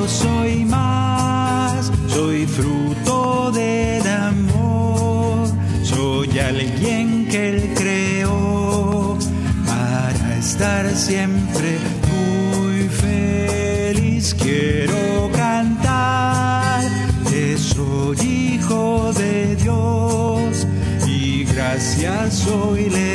[10.95, 11.79] siempre
[12.11, 14.35] muy feliz.
[14.35, 16.83] Quiero cantar
[17.31, 18.17] que soy
[18.55, 20.67] hijo de Dios
[21.07, 23.14] y gracias hoy le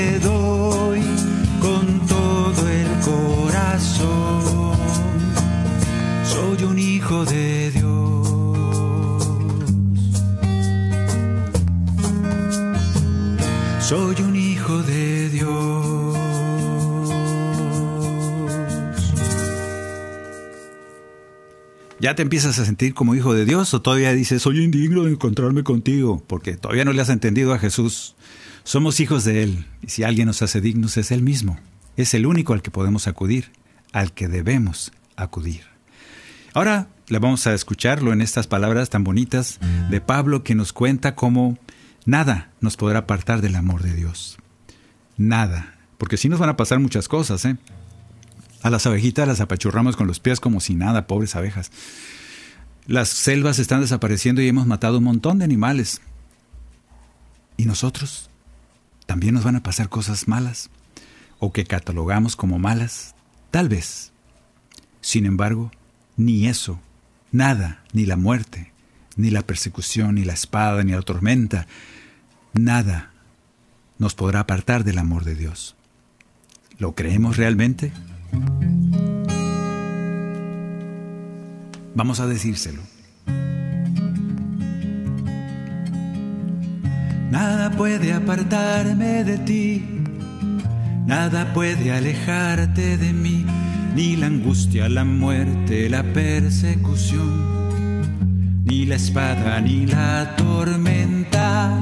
[22.01, 25.11] ¿Ya te empiezas a sentir como hijo de Dios o todavía dices, soy indigno de
[25.11, 26.23] encontrarme contigo?
[26.27, 28.15] Porque todavía no le has entendido a Jesús.
[28.63, 31.59] Somos hijos de Él y si alguien nos hace dignos es Él mismo.
[31.97, 33.51] Es el único al que podemos acudir,
[33.91, 35.63] al que debemos acudir.
[36.53, 41.15] Ahora le vamos a escucharlo en estas palabras tan bonitas de Pablo que nos cuenta
[41.15, 41.57] cómo
[42.05, 44.37] nada nos podrá apartar del amor de Dios.
[45.17, 45.75] Nada.
[45.97, 47.57] Porque sí nos van a pasar muchas cosas, ¿eh?
[48.61, 51.71] A las abejitas las apachurramos con los pies como si nada, pobres abejas.
[52.87, 56.01] Las selvas están desapareciendo y hemos matado un montón de animales.
[57.55, 58.29] ¿Y nosotros?
[59.05, 60.69] ¿También nos van a pasar cosas malas?
[61.39, 63.15] ¿O que catalogamos como malas?
[63.51, 64.11] Tal vez.
[65.01, 65.71] Sin embargo,
[66.17, 66.79] ni eso,
[67.31, 68.73] nada, ni la muerte,
[69.15, 71.67] ni la persecución, ni la espada, ni la tormenta,
[72.53, 73.11] nada
[73.97, 75.75] nos podrá apartar del amor de Dios.
[76.77, 77.91] ¿Lo creemos realmente?
[81.95, 82.81] Vamos a decírselo.
[87.29, 89.83] Nada puede apartarme de ti,
[91.05, 93.45] nada puede alejarte de mí,
[93.95, 97.29] ni la angustia, la muerte, la persecución,
[98.63, 101.79] ni la espada, ni la tormenta.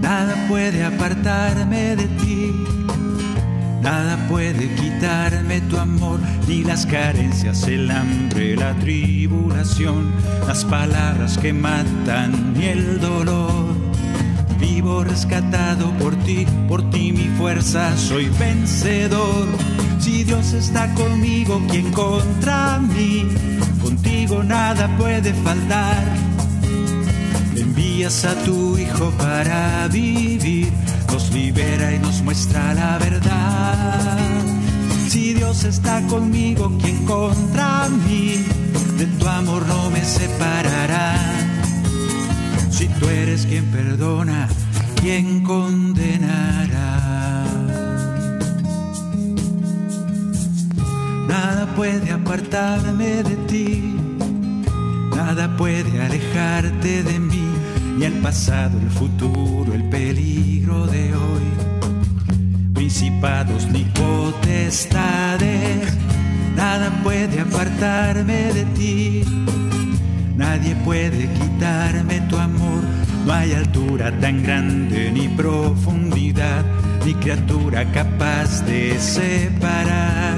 [0.00, 2.52] Nada puede apartarme de ti,
[3.82, 10.12] nada puede quitarme tu amor, ni las carencias, el hambre, la tribulación,
[10.46, 13.76] las palabras que matan, ni el dolor.
[14.58, 19.46] Vivo rescatado por ti, por ti mi fuerza, soy vencedor.
[20.00, 23.26] Si Dios está conmigo, ¿quién contra mí?
[23.82, 26.04] Contigo nada puede faltar.
[27.56, 30.72] Envías a tu Hijo para vivir,
[31.12, 34.18] nos libera y nos muestra la verdad.
[35.08, 38.44] Si Dios está conmigo, ¿quién contra mí?
[38.98, 41.14] De tu amor no me separará.
[42.70, 44.48] Si tú eres quien perdona,
[45.00, 46.88] ¿quién condenará?
[51.28, 53.96] Nada puede apartarme de ti,
[55.14, 57.37] nada puede alejarte de mí,
[57.98, 61.42] ni el pasado, el futuro, el peligro de hoy.
[62.72, 65.96] Principados ni potestades,
[66.54, 69.24] nada puede apartarme de ti.
[70.36, 72.82] Nadie puede quitarme tu amor,
[73.26, 76.64] no hay altura tan grande ni profundidad,
[77.04, 80.36] ni criatura capaz de separar.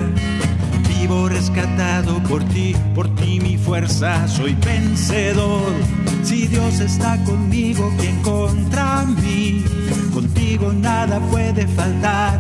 [0.88, 5.74] Vivo rescatado por ti, por ti mi fuerza, soy vencedor.
[6.22, 9.64] Si Dios está conmigo, ¿quién contra mí?
[10.12, 12.38] Contigo nada puede faltar.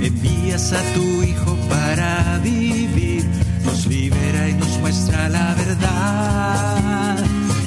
[0.00, 3.24] Envías a tu Hijo para vivir,
[3.64, 7.16] nos libera y nos muestra la verdad.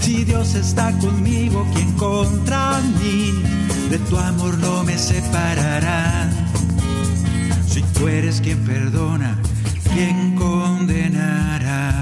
[0.01, 3.31] Si Dios está conmigo, ¿quién contra mí?
[3.89, 6.29] De tu amor no me separará.
[7.93, 9.37] tú eres quien perdona,
[9.93, 11.92] ¿quién condenará?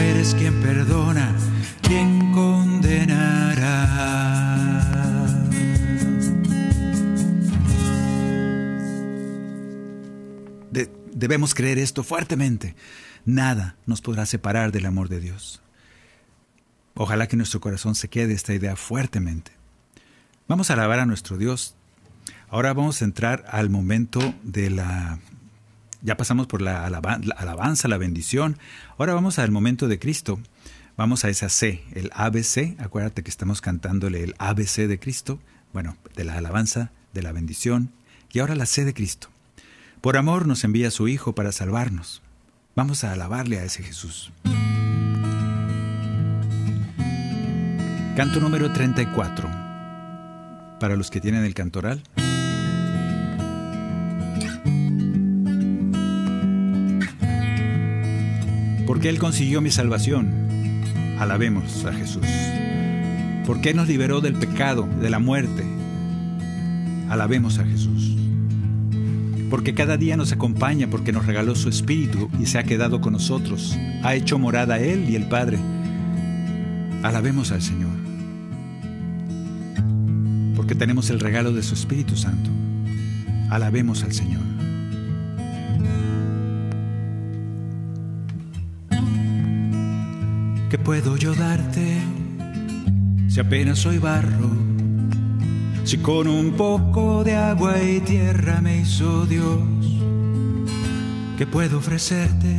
[0.00, 1.34] Eres quien perdona,
[1.82, 4.08] ¿quién condenará?
[11.18, 12.76] debemos creer esto fuertemente.
[13.24, 15.60] Nada nos podrá separar del amor de Dios.
[16.94, 19.52] Ojalá que nuestro corazón se quede esta idea fuertemente.
[20.46, 21.74] Vamos a alabar a nuestro Dios.
[22.48, 25.18] Ahora vamos a entrar al momento de la...
[26.02, 28.58] Ya pasamos por la, alabanza, la bendición.
[28.98, 30.40] Ahora vamos al momento de Cristo.
[30.96, 32.80] Vamos a esa C, el ABC.
[32.80, 35.40] Acuérdate que estamos cantándole el ABC de Cristo.
[35.72, 37.92] Bueno, de la alabanza, de la bendición.
[38.32, 39.28] Y ahora la C de Cristo.
[40.00, 42.22] Por amor nos envía su Hijo para salvarnos.
[42.76, 44.32] Vamos a alabarle a ese Jesús.
[48.16, 49.48] Canto número 34.
[50.78, 52.02] Para los que tienen el cantoral.
[58.88, 60.32] Porque Él consiguió mi salvación.
[61.20, 62.26] Alabemos a Jesús.
[63.46, 65.62] Porque Él nos liberó del pecado, de la muerte.
[67.08, 68.16] Alabemos a Jesús
[69.50, 73.14] porque cada día nos acompaña, porque nos regaló su Espíritu y se ha quedado con
[73.14, 73.78] nosotros.
[74.02, 75.58] Ha hecho morada Él y el Padre.
[77.02, 77.96] Alabemos al Señor,
[80.54, 82.50] porque tenemos el regalo de su Espíritu Santo.
[83.48, 84.47] Alabemos al Señor.
[90.70, 91.98] ¿Qué puedo yo darte
[93.30, 94.50] si apenas soy barro?
[95.84, 99.62] Si con un poco de agua y tierra me hizo Dios,
[101.38, 102.54] ¿qué puedo ofrecerte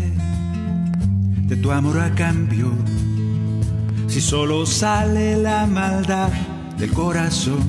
[1.43, 2.72] de tu amor a cambio?
[4.07, 6.32] Si solo sale la maldad
[6.80, 7.62] del corazón,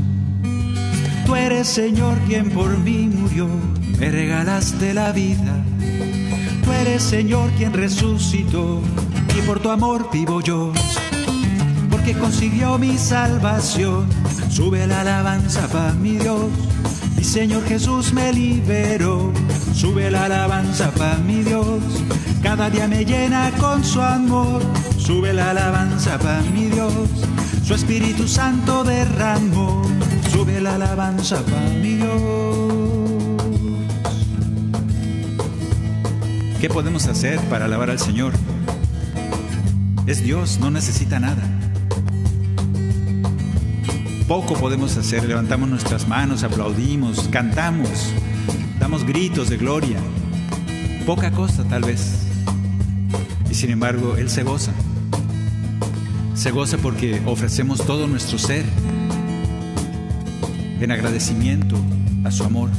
[1.27, 3.47] tú eres Señor quien por mí murió,
[3.99, 5.63] me regalaste la vida.
[6.65, 8.81] Tú eres Señor quien resucitó
[9.37, 10.73] y por tu amor vivo yo,
[11.91, 14.09] porque consiguió mi salvación
[14.51, 16.49] Sube la alabanza para mi Dios,
[17.17, 19.33] mi Señor Jesús me liberó.
[19.73, 21.81] Sube la alabanza para mi Dios,
[22.43, 24.61] cada día me llena con su amor.
[24.99, 26.93] Sube la alabanza para mi Dios,
[27.65, 29.83] su Espíritu Santo derramó.
[30.33, 32.11] Sube la alabanza para mi Dios.
[36.61, 38.33] ¿Qué podemos hacer para alabar al Señor?
[40.11, 41.43] Es Dios, no necesita nada
[44.31, 45.25] poco podemos hacer.
[45.25, 48.13] Levantamos nuestras manos, aplaudimos, cantamos,
[48.79, 49.99] damos gritos de gloria.
[51.05, 52.29] Poca cosa tal vez.
[53.51, 54.71] Y sin embargo, Él se goza.
[56.35, 58.65] Se goza porque ofrecemos todo nuestro ser
[60.81, 61.75] en agradecimiento
[62.23, 62.71] a su amor.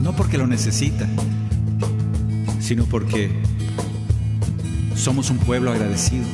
[0.00, 1.08] No porque lo necesita,
[2.60, 3.32] sino porque
[4.96, 6.24] somos un pueblo agradecido.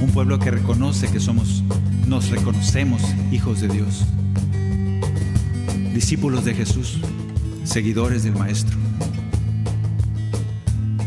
[0.00, 1.64] Un pueblo que reconoce que somos
[2.06, 4.04] nos reconocemos hijos de Dios,
[5.94, 7.00] discípulos de Jesús,
[7.64, 8.76] seguidores del Maestro.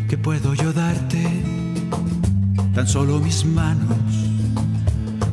[0.08, 1.24] ¿Qué puedo yo darte?
[2.74, 3.98] Tan solo mis manos.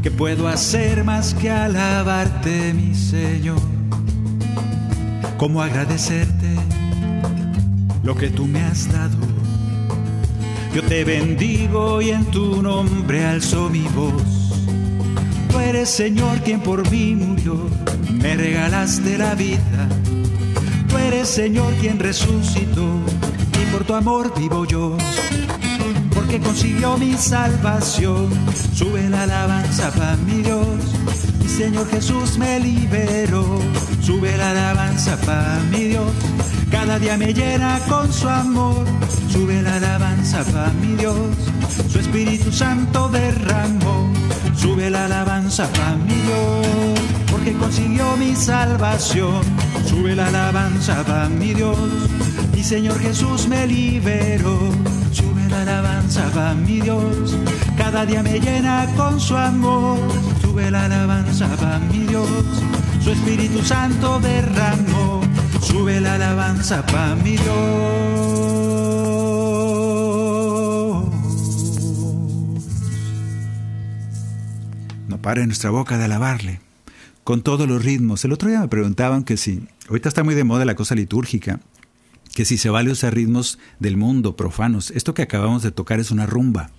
[0.02, 3.60] ¿Qué puedo hacer más que alabarte, mi Señor?
[5.36, 6.48] ¿Cómo agradecerte
[8.02, 9.29] lo que tú me has dado?
[10.74, 14.40] Yo te bendigo y en tu nombre alzo mi voz
[15.50, 17.68] Tú eres Señor quien por mí murió,
[18.12, 19.88] me regalaste la vida.
[20.88, 22.86] Tú eres Señor quien resucitó
[23.60, 24.96] y por tu amor vivo yo.
[26.14, 28.28] Porque consiguió mi salvación,
[28.74, 30.66] sube la alabanza para mi Dios.
[31.40, 33.58] Mi Señor Jesús me liberó,
[34.02, 36.12] sube la alabanza para mi Dios.
[36.70, 38.86] Cada día me llena con su amor,
[39.30, 41.16] sube la alabanza para mi Dios.
[41.88, 44.10] Su Espíritu Santo derramó
[44.60, 47.00] Sube la alabanza para mi Dios,
[47.30, 49.40] porque consiguió mi salvación.
[49.88, 51.78] Sube la alabanza para mi Dios,
[52.52, 54.58] mi Señor Jesús me liberó.
[55.12, 57.34] Sube la alabanza para mi Dios,
[57.78, 59.98] cada día me llena con su amor.
[60.42, 62.28] Sube la alabanza para mi Dios,
[63.02, 65.22] su Espíritu Santo derramó.
[65.62, 68.29] Sube la alabanza para mi Dios.
[75.18, 76.60] Para nuestra boca de alabarle,
[77.24, 78.24] con todos los ritmos.
[78.24, 81.60] El otro día me preguntaban que si, ahorita está muy de moda la cosa litúrgica,
[82.34, 84.90] que si se vale usar ritmos del mundo, profanos.
[84.92, 86.70] Esto que acabamos de tocar es una rumba.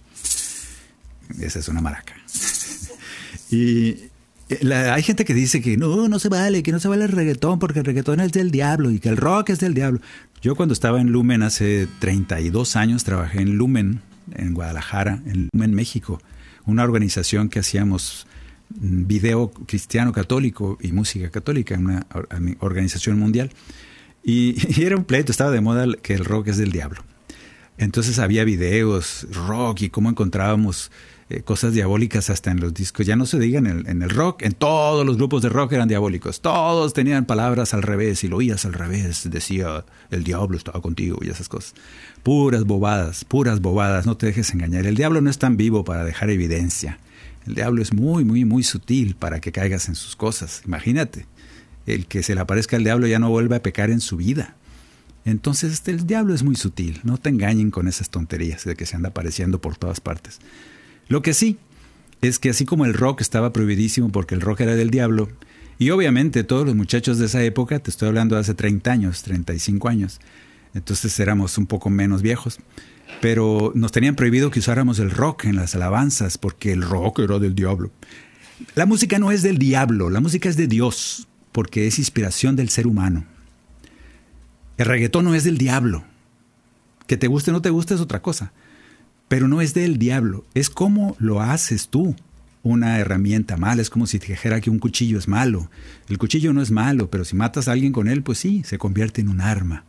[1.39, 2.13] Esa es una maraca.
[3.51, 4.09] y,
[4.49, 7.05] Eh, la- hay gente que dice que no, no se vale, que no se vale
[7.05, 10.01] el reggaetón porque el reggaetón es del diablo y que el rock es del diablo.
[10.41, 14.01] Yo cuando estaba en Lumen hace 32 años trabajé en Lumen,
[14.34, 16.21] en Guadalajara, en Lumen, México,
[16.66, 18.28] una organización que hacíamos
[18.70, 22.28] mm, video cristiano católico y música católica, una or-
[22.59, 23.51] organización mundial.
[24.24, 27.03] Y, y era un pleito, estaba de moda que el rock es del diablo.
[27.78, 30.91] Entonces había videos, rock y cómo encontrábamos
[31.32, 33.05] eh, cosas diabólicas hasta en los discos.
[33.05, 35.73] Ya no se digan en el, en el rock, en todos los grupos de rock
[35.73, 36.41] eran diabólicos.
[36.41, 39.29] Todos tenían palabras al revés y lo oías al revés.
[39.29, 41.73] Decía, el diablo estaba contigo y esas cosas.
[42.21, 44.05] Puras bobadas, puras bobadas.
[44.05, 44.86] No te dejes engañar.
[44.86, 46.99] El diablo no es tan vivo para dejar evidencia.
[47.47, 50.61] El diablo es muy, muy, muy sutil para que caigas en sus cosas.
[50.65, 51.27] Imagínate,
[51.86, 54.55] el que se le aparezca el diablo ya no vuelve a pecar en su vida.
[55.23, 58.88] Entonces este, el diablo es muy sutil, no te engañen con esas tonterías de que
[58.88, 60.39] se anda apareciendo por todas partes.
[61.12, 61.57] Lo que sí
[62.22, 65.28] es que así como el rock estaba prohibidísimo porque el rock era del diablo,
[65.78, 69.22] y obviamente todos los muchachos de esa época, te estoy hablando de hace 30 años,
[69.22, 70.22] 35 años,
[70.74, 72.59] entonces éramos un poco menos viejos,
[73.20, 77.39] pero nos tenían prohibido que usáramos el rock en las alabanzas porque el rock era
[77.39, 77.91] del diablo.
[78.76, 82.70] La música no es del diablo, la música es de Dios, porque es inspiración del
[82.70, 83.26] ser humano.
[84.78, 86.05] El reggaetón no es del diablo.
[87.05, 88.53] Que te guste o no te guste es otra cosa.
[89.32, 90.43] Pero no es del diablo.
[90.55, 92.17] Es como lo haces tú.
[92.63, 93.82] Una herramienta mala.
[93.82, 95.71] Es como si dijera que un cuchillo es malo.
[96.09, 98.77] El cuchillo no es malo, pero si matas a alguien con él, pues sí, se
[98.77, 99.86] convierte en un arma.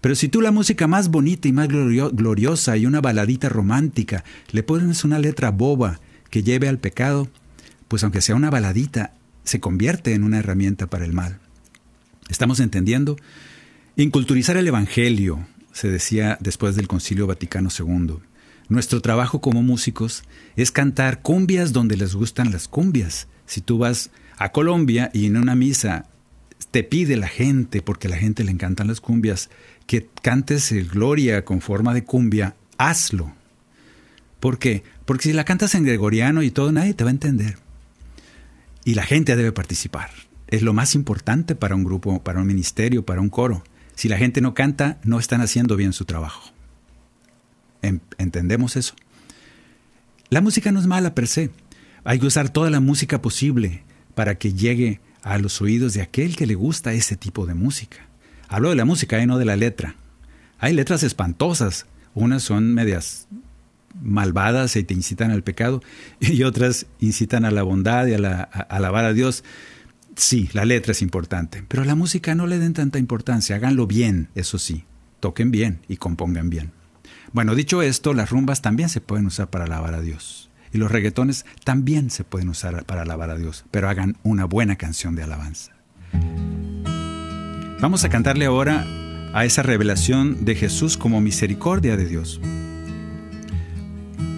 [0.00, 4.24] Pero si tú la música más bonita y más glorio- gloriosa y una baladita romántica
[4.52, 7.28] le pones una letra boba que lleve al pecado,
[7.88, 9.12] pues aunque sea una baladita,
[9.44, 11.40] se convierte en una herramienta para el mal.
[12.30, 13.18] ¿Estamos entendiendo?
[13.96, 18.14] Inculturizar el Evangelio, se decía después del Concilio Vaticano II.
[18.68, 20.24] Nuestro trabajo como músicos
[20.56, 23.28] es cantar cumbias donde les gustan las cumbias.
[23.46, 26.06] Si tú vas a Colombia y en una misa
[26.70, 29.48] te pide la gente, porque a la gente le encantan las cumbias,
[29.86, 33.32] que cantes el Gloria con forma de cumbia, hazlo.
[34.38, 34.82] ¿Por qué?
[35.06, 37.56] Porque si la cantas en gregoriano y todo, nadie te va a entender.
[38.84, 40.10] Y la gente debe participar.
[40.46, 43.64] Es lo más importante para un grupo, para un ministerio, para un coro.
[43.94, 46.52] Si la gente no canta, no están haciendo bien su trabajo.
[47.82, 48.94] En- ¿Entendemos eso?
[50.30, 51.50] La música no es mala per se.
[52.04, 53.82] Hay que usar toda la música posible
[54.14, 57.98] para que llegue a los oídos de aquel que le gusta ese tipo de música.
[58.48, 59.94] Hablo de la música y no de la letra.
[60.58, 61.86] Hay letras espantosas.
[62.14, 63.28] Unas son medias
[64.00, 65.82] malvadas y te incitan al pecado
[66.20, 69.44] y otras incitan a la bondad y a, la, a alabar a Dios.
[70.16, 73.86] Sí, la letra es importante, pero a la música no le den tanta importancia, háganlo
[73.86, 74.82] bien, eso sí,
[75.20, 76.72] toquen bien y compongan bien.
[77.32, 80.90] Bueno, dicho esto, las rumbas también se pueden usar para alabar a Dios y los
[80.90, 85.22] reggaetones también se pueden usar para alabar a Dios, pero hagan una buena canción de
[85.22, 85.72] alabanza.
[87.80, 88.86] Vamos a cantarle ahora
[89.32, 92.40] a esa revelación de Jesús como misericordia de Dios.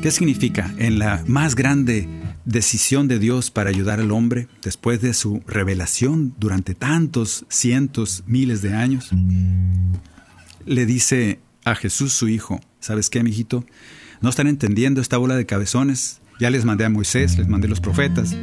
[0.02, 0.72] ¿Qué significa?
[0.78, 2.08] En la más grande
[2.44, 8.62] decisión de Dios para ayudar al hombre, después de su revelación durante tantos cientos, miles
[8.62, 9.10] de años,
[10.64, 13.64] le dice a Jesús su hijo, ¿sabes qué, mijito?
[14.20, 16.20] No están entendiendo esta bola de cabezones.
[16.38, 18.34] Ya les mandé a Moisés, les mandé los profetas,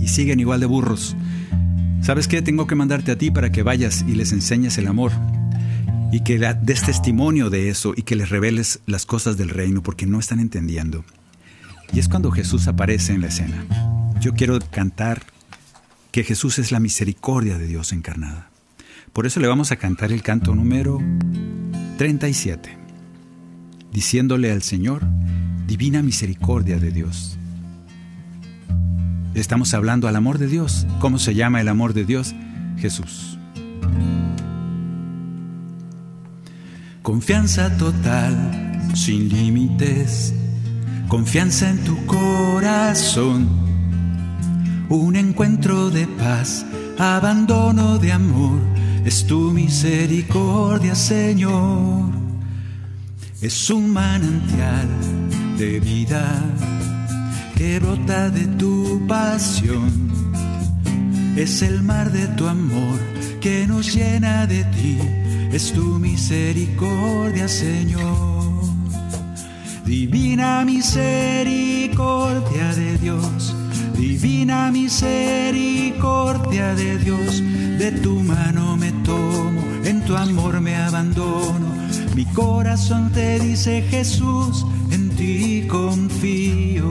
[0.00, 1.16] y siguen igual de burros.
[2.02, 2.42] ¿Sabes qué?
[2.42, 5.12] Tengo que mandarte a ti para que vayas y les enseñes el amor
[6.12, 10.06] y que des testimonio de eso y que les reveles las cosas del reino porque
[10.06, 11.04] no están entendiendo.
[11.92, 13.64] Y es cuando Jesús aparece en la escena.
[14.20, 15.22] Yo quiero cantar
[16.12, 18.50] que Jesús es la misericordia de Dios encarnada.
[19.12, 21.00] Por eso le vamos a cantar el canto número
[21.96, 22.76] 37,
[23.90, 25.02] diciéndole al Señor,
[25.66, 27.38] divina misericordia de Dios.
[29.34, 30.86] Estamos hablando al amor de Dios.
[31.00, 32.34] ¿Cómo se llama el amor de Dios?
[32.78, 33.38] Jesús.
[37.02, 40.34] Confianza total, sin límites.
[41.08, 43.48] Confianza en tu corazón.
[44.88, 46.66] Un encuentro de paz,
[46.98, 48.75] abandono de amor.
[49.06, 52.10] Es tu misericordia, Señor.
[53.40, 54.88] Es un manantial
[55.56, 56.26] de vida
[57.54, 60.10] que brota de tu pasión.
[61.36, 62.98] Es el mar de tu amor
[63.40, 64.98] que nos llena de ti.
[65.52, 68.60] Es tu misericordia, Señor.
[69.84, 73.54] Divina misericordia de Dios.
[73.96, 77.42] Divina misericordia de Dios.
[77.78, 81.66] De tu mano me tomo, en tu amor me abandono.
[82.14, 86.90] Mi corazón te dice Jesús, en ti confío.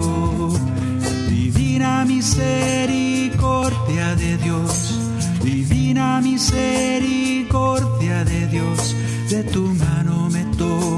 [1.30, 5.00] Divina misericordia de Dios,
[5.44, 8.96] divina misericordia de Dios,
[9.30, 10.95] de tu mano me tomo,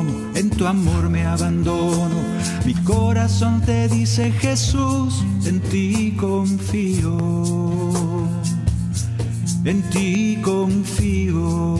[0.57, 2.15] tu amor me abandono.
[2.65, 7.17] Mi corazón te dice Jesús, en ti confío,
[9.63, 11.77] en ti confío.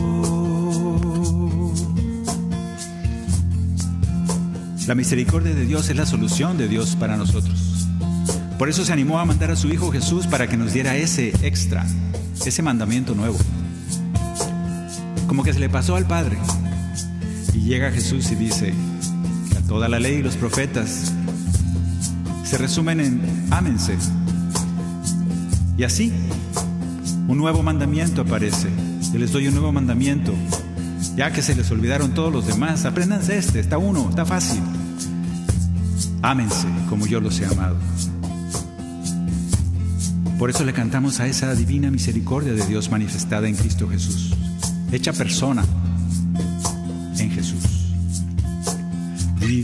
[4.85, 7.87] La misericordia de Dios es la solución de Dios para nosotros.
[8.57, 11.33] Por eso se animó a mandar a su Hijo Jesús para que nos diera ese
[11.41, 11.85] extra,
[12.45, 13.37] ese mandamiento nuevo.
[15.27, 16.37] Como que se le pasó al Padre.
[17.57, 18.71] Y llega Jesús y dice,
[19.67, 21.11] toda la ley y los profetas
[22.43, 23.97] se resumen en ámense.
[25.75, 26.13] Y así,
[27.27, 28.69] un nuevo mandamiento aparece.
[29.11, 30.35] Yo les doy un nuevo mandamiento.
[31.15, 34.61] Ya que se les olvidaron todos los demás, apréndanse este, está uno, está fácil.
[36.21, 37.77] Ámense como yo los he amado.
[40.37, 44.35] Por eso le cantamos a esa divina misericordia de Dios manifestada en Cristo Jesús,
[44.91, 45.65] hecha persona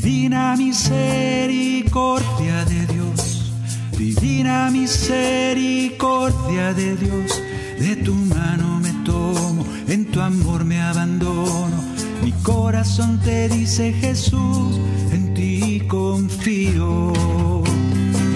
[0.04, 3.54] Divina misericordia de Dios,
[3.98, 7.42] divina misericordia de Dios,
[7.80, 11.82] de tu mano me tomo, en tu amor me abandono.
[12.22, 14.78] Mi corazón te dice Jesús,
[15.88, 17.14] confío.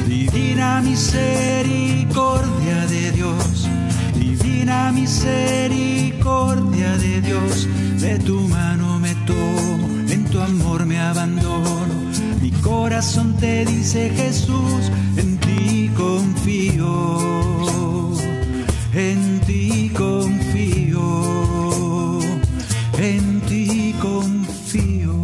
[0.07, 3.67] Divina misericordia de Dios,
[4.15, 7.67] divina misericordia de Dios,
[7.99, 9.66] de tu mano me tomo, en
[10.37, 11.95] tu amor me abandono.
[12.41, 17.19] Mi corazón te dice Jesús, en ti confío,
[18.93, 21.01] en ti confío,
[22.99, 25.15] en ti confío.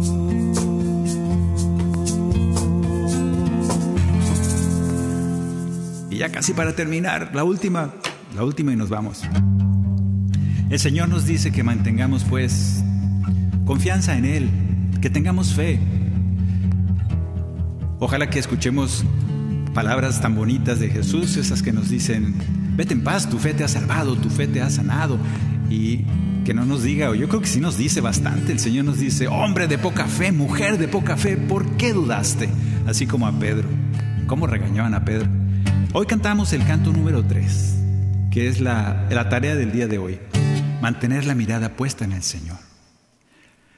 [6.10, 7.92] ya casi para terminar, la última,
[8.34, 9.22] la última y nos vamos.
[10.70, 12.82] El Señor nos dice que mantengamos pues
[13.64, 14.63] confianza en Él,
[15.04, 15.78] que tengamos fe.
[17.98, 19.04] Ojalá que escuchemos
[19.74, 22.34] palabras tan bonitas de Jesús, esas que nos dicen,
[22.74, 25.18] vete en paz, tu fe te ha salvado, tu fe te ha sanado.
[25.68, 26.06] Y
[26.46, 28.98] que no nos diga, o yo creo que sí nos dice bastante, el Señor nos
[28.98, 32.48] dice, hombre de poca fe, mujer de poca fe, ¿por qué dudaste?
[32.86, 33.68] Así como a Pedro.
[34.26, 35.28] ¿Cómo regañaban a Pedro?
[35.92, 37.74] Hoy cantamos el canto número 3,
[38.30, 40.18] que es la, la tarea del día de hoy,
[40.80, 42.63] mantener la mirada puesta en el Señor.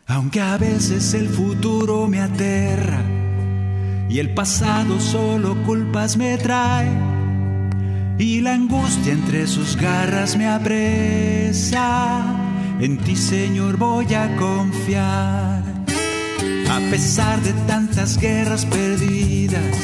[0.09, 3.03] Aunque a veces el futuro me aterra
[4.09, 6.89] y el pasado solo culpas me trae
[8.19, 12.23] y la angustia entre sus garras me apresa,
[12.81, 15.63] en ti Señor voy a confiar.
[16.71, 19.77] A pesar de tantas guerras perdidas,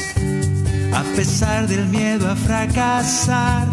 [0.93, 3.67] a pesar del miedo a fracasar,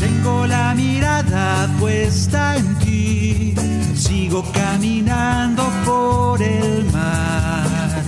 [0.00, 3.54] Tengo la mirada puesta en ti,
[3.94, 8.02] sigo caminando por el mar.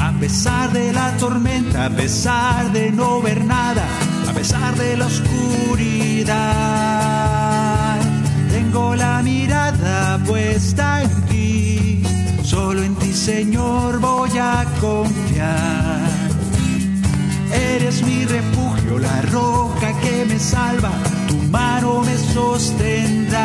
[0.00, 3.86] A pesar de la tormenta, a pesar de no ver nada,
[4.28, 6.28] a pesar de la oscuridad
[8.50, 12.02] tengo la mirada puesta en ti,
[12.42, 16.17] solo en ti Señor voy a confiar.
[17.80, 20.90] Eres mi refugio, la roca que me salva,
[21.28, 23.44] tu mano me sostendrá.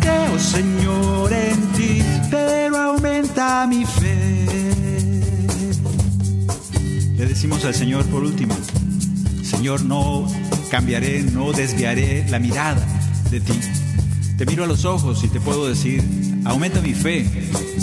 [0.00, 4.34] Creo Señor en ti, pero aumenta mi fe.
[7.16, 8.56] Le decimos al Señor por último,
[9.44, 10.26] Señor, no
[10.68, 12.84] cambiaré, no desviaré la mirada
[13.30, 13.60] de ti.
[14.36, 16.02] Te miro a los ojos y te puedo decir,
[16.44, 17.24] aumenta mi fe.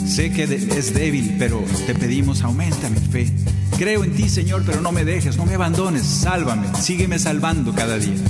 [0.05, 3.31] Sé que es débil, pero te pedimos, aumenta mi fe.
[3.77, 7.97] Creo en ti, Señor, pero no me dejes, no me abandones, sálvame, sígueme salvando cada
[7.97, 8.23] día.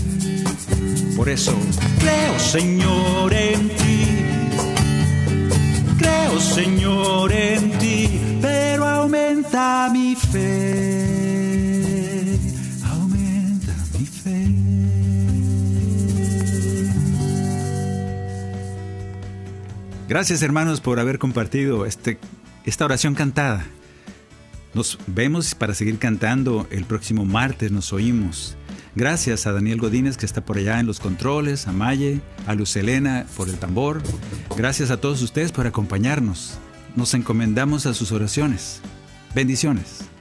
[1.15, 1.55] Por eso,
[1.99, 4.07] creo, Señor, en ti.
[5.97, 11.23] Creo, Señor, en ti, pero aumenta mi fe.
[20.13, 22.19] Gracias hermanos por haber compartido este,
[22.65, 23.65] esta oración cantada.
[24.73, 28.57] Nos vemos para seguir cantando el próximo martes, nos oímos.
[28.95, 32.75] Gracias a Daniel Godínez que está por allá en los controles, a Maye, a Luz
[32.75, 34.01] Elena por el tambor.
[34.57, 36.57] Gracias a todos ustedes por acompañarnos.
[36.95, 38.81] Nos encomendamos a sus oraciones.
[39.33, 40.12] Bendiciones.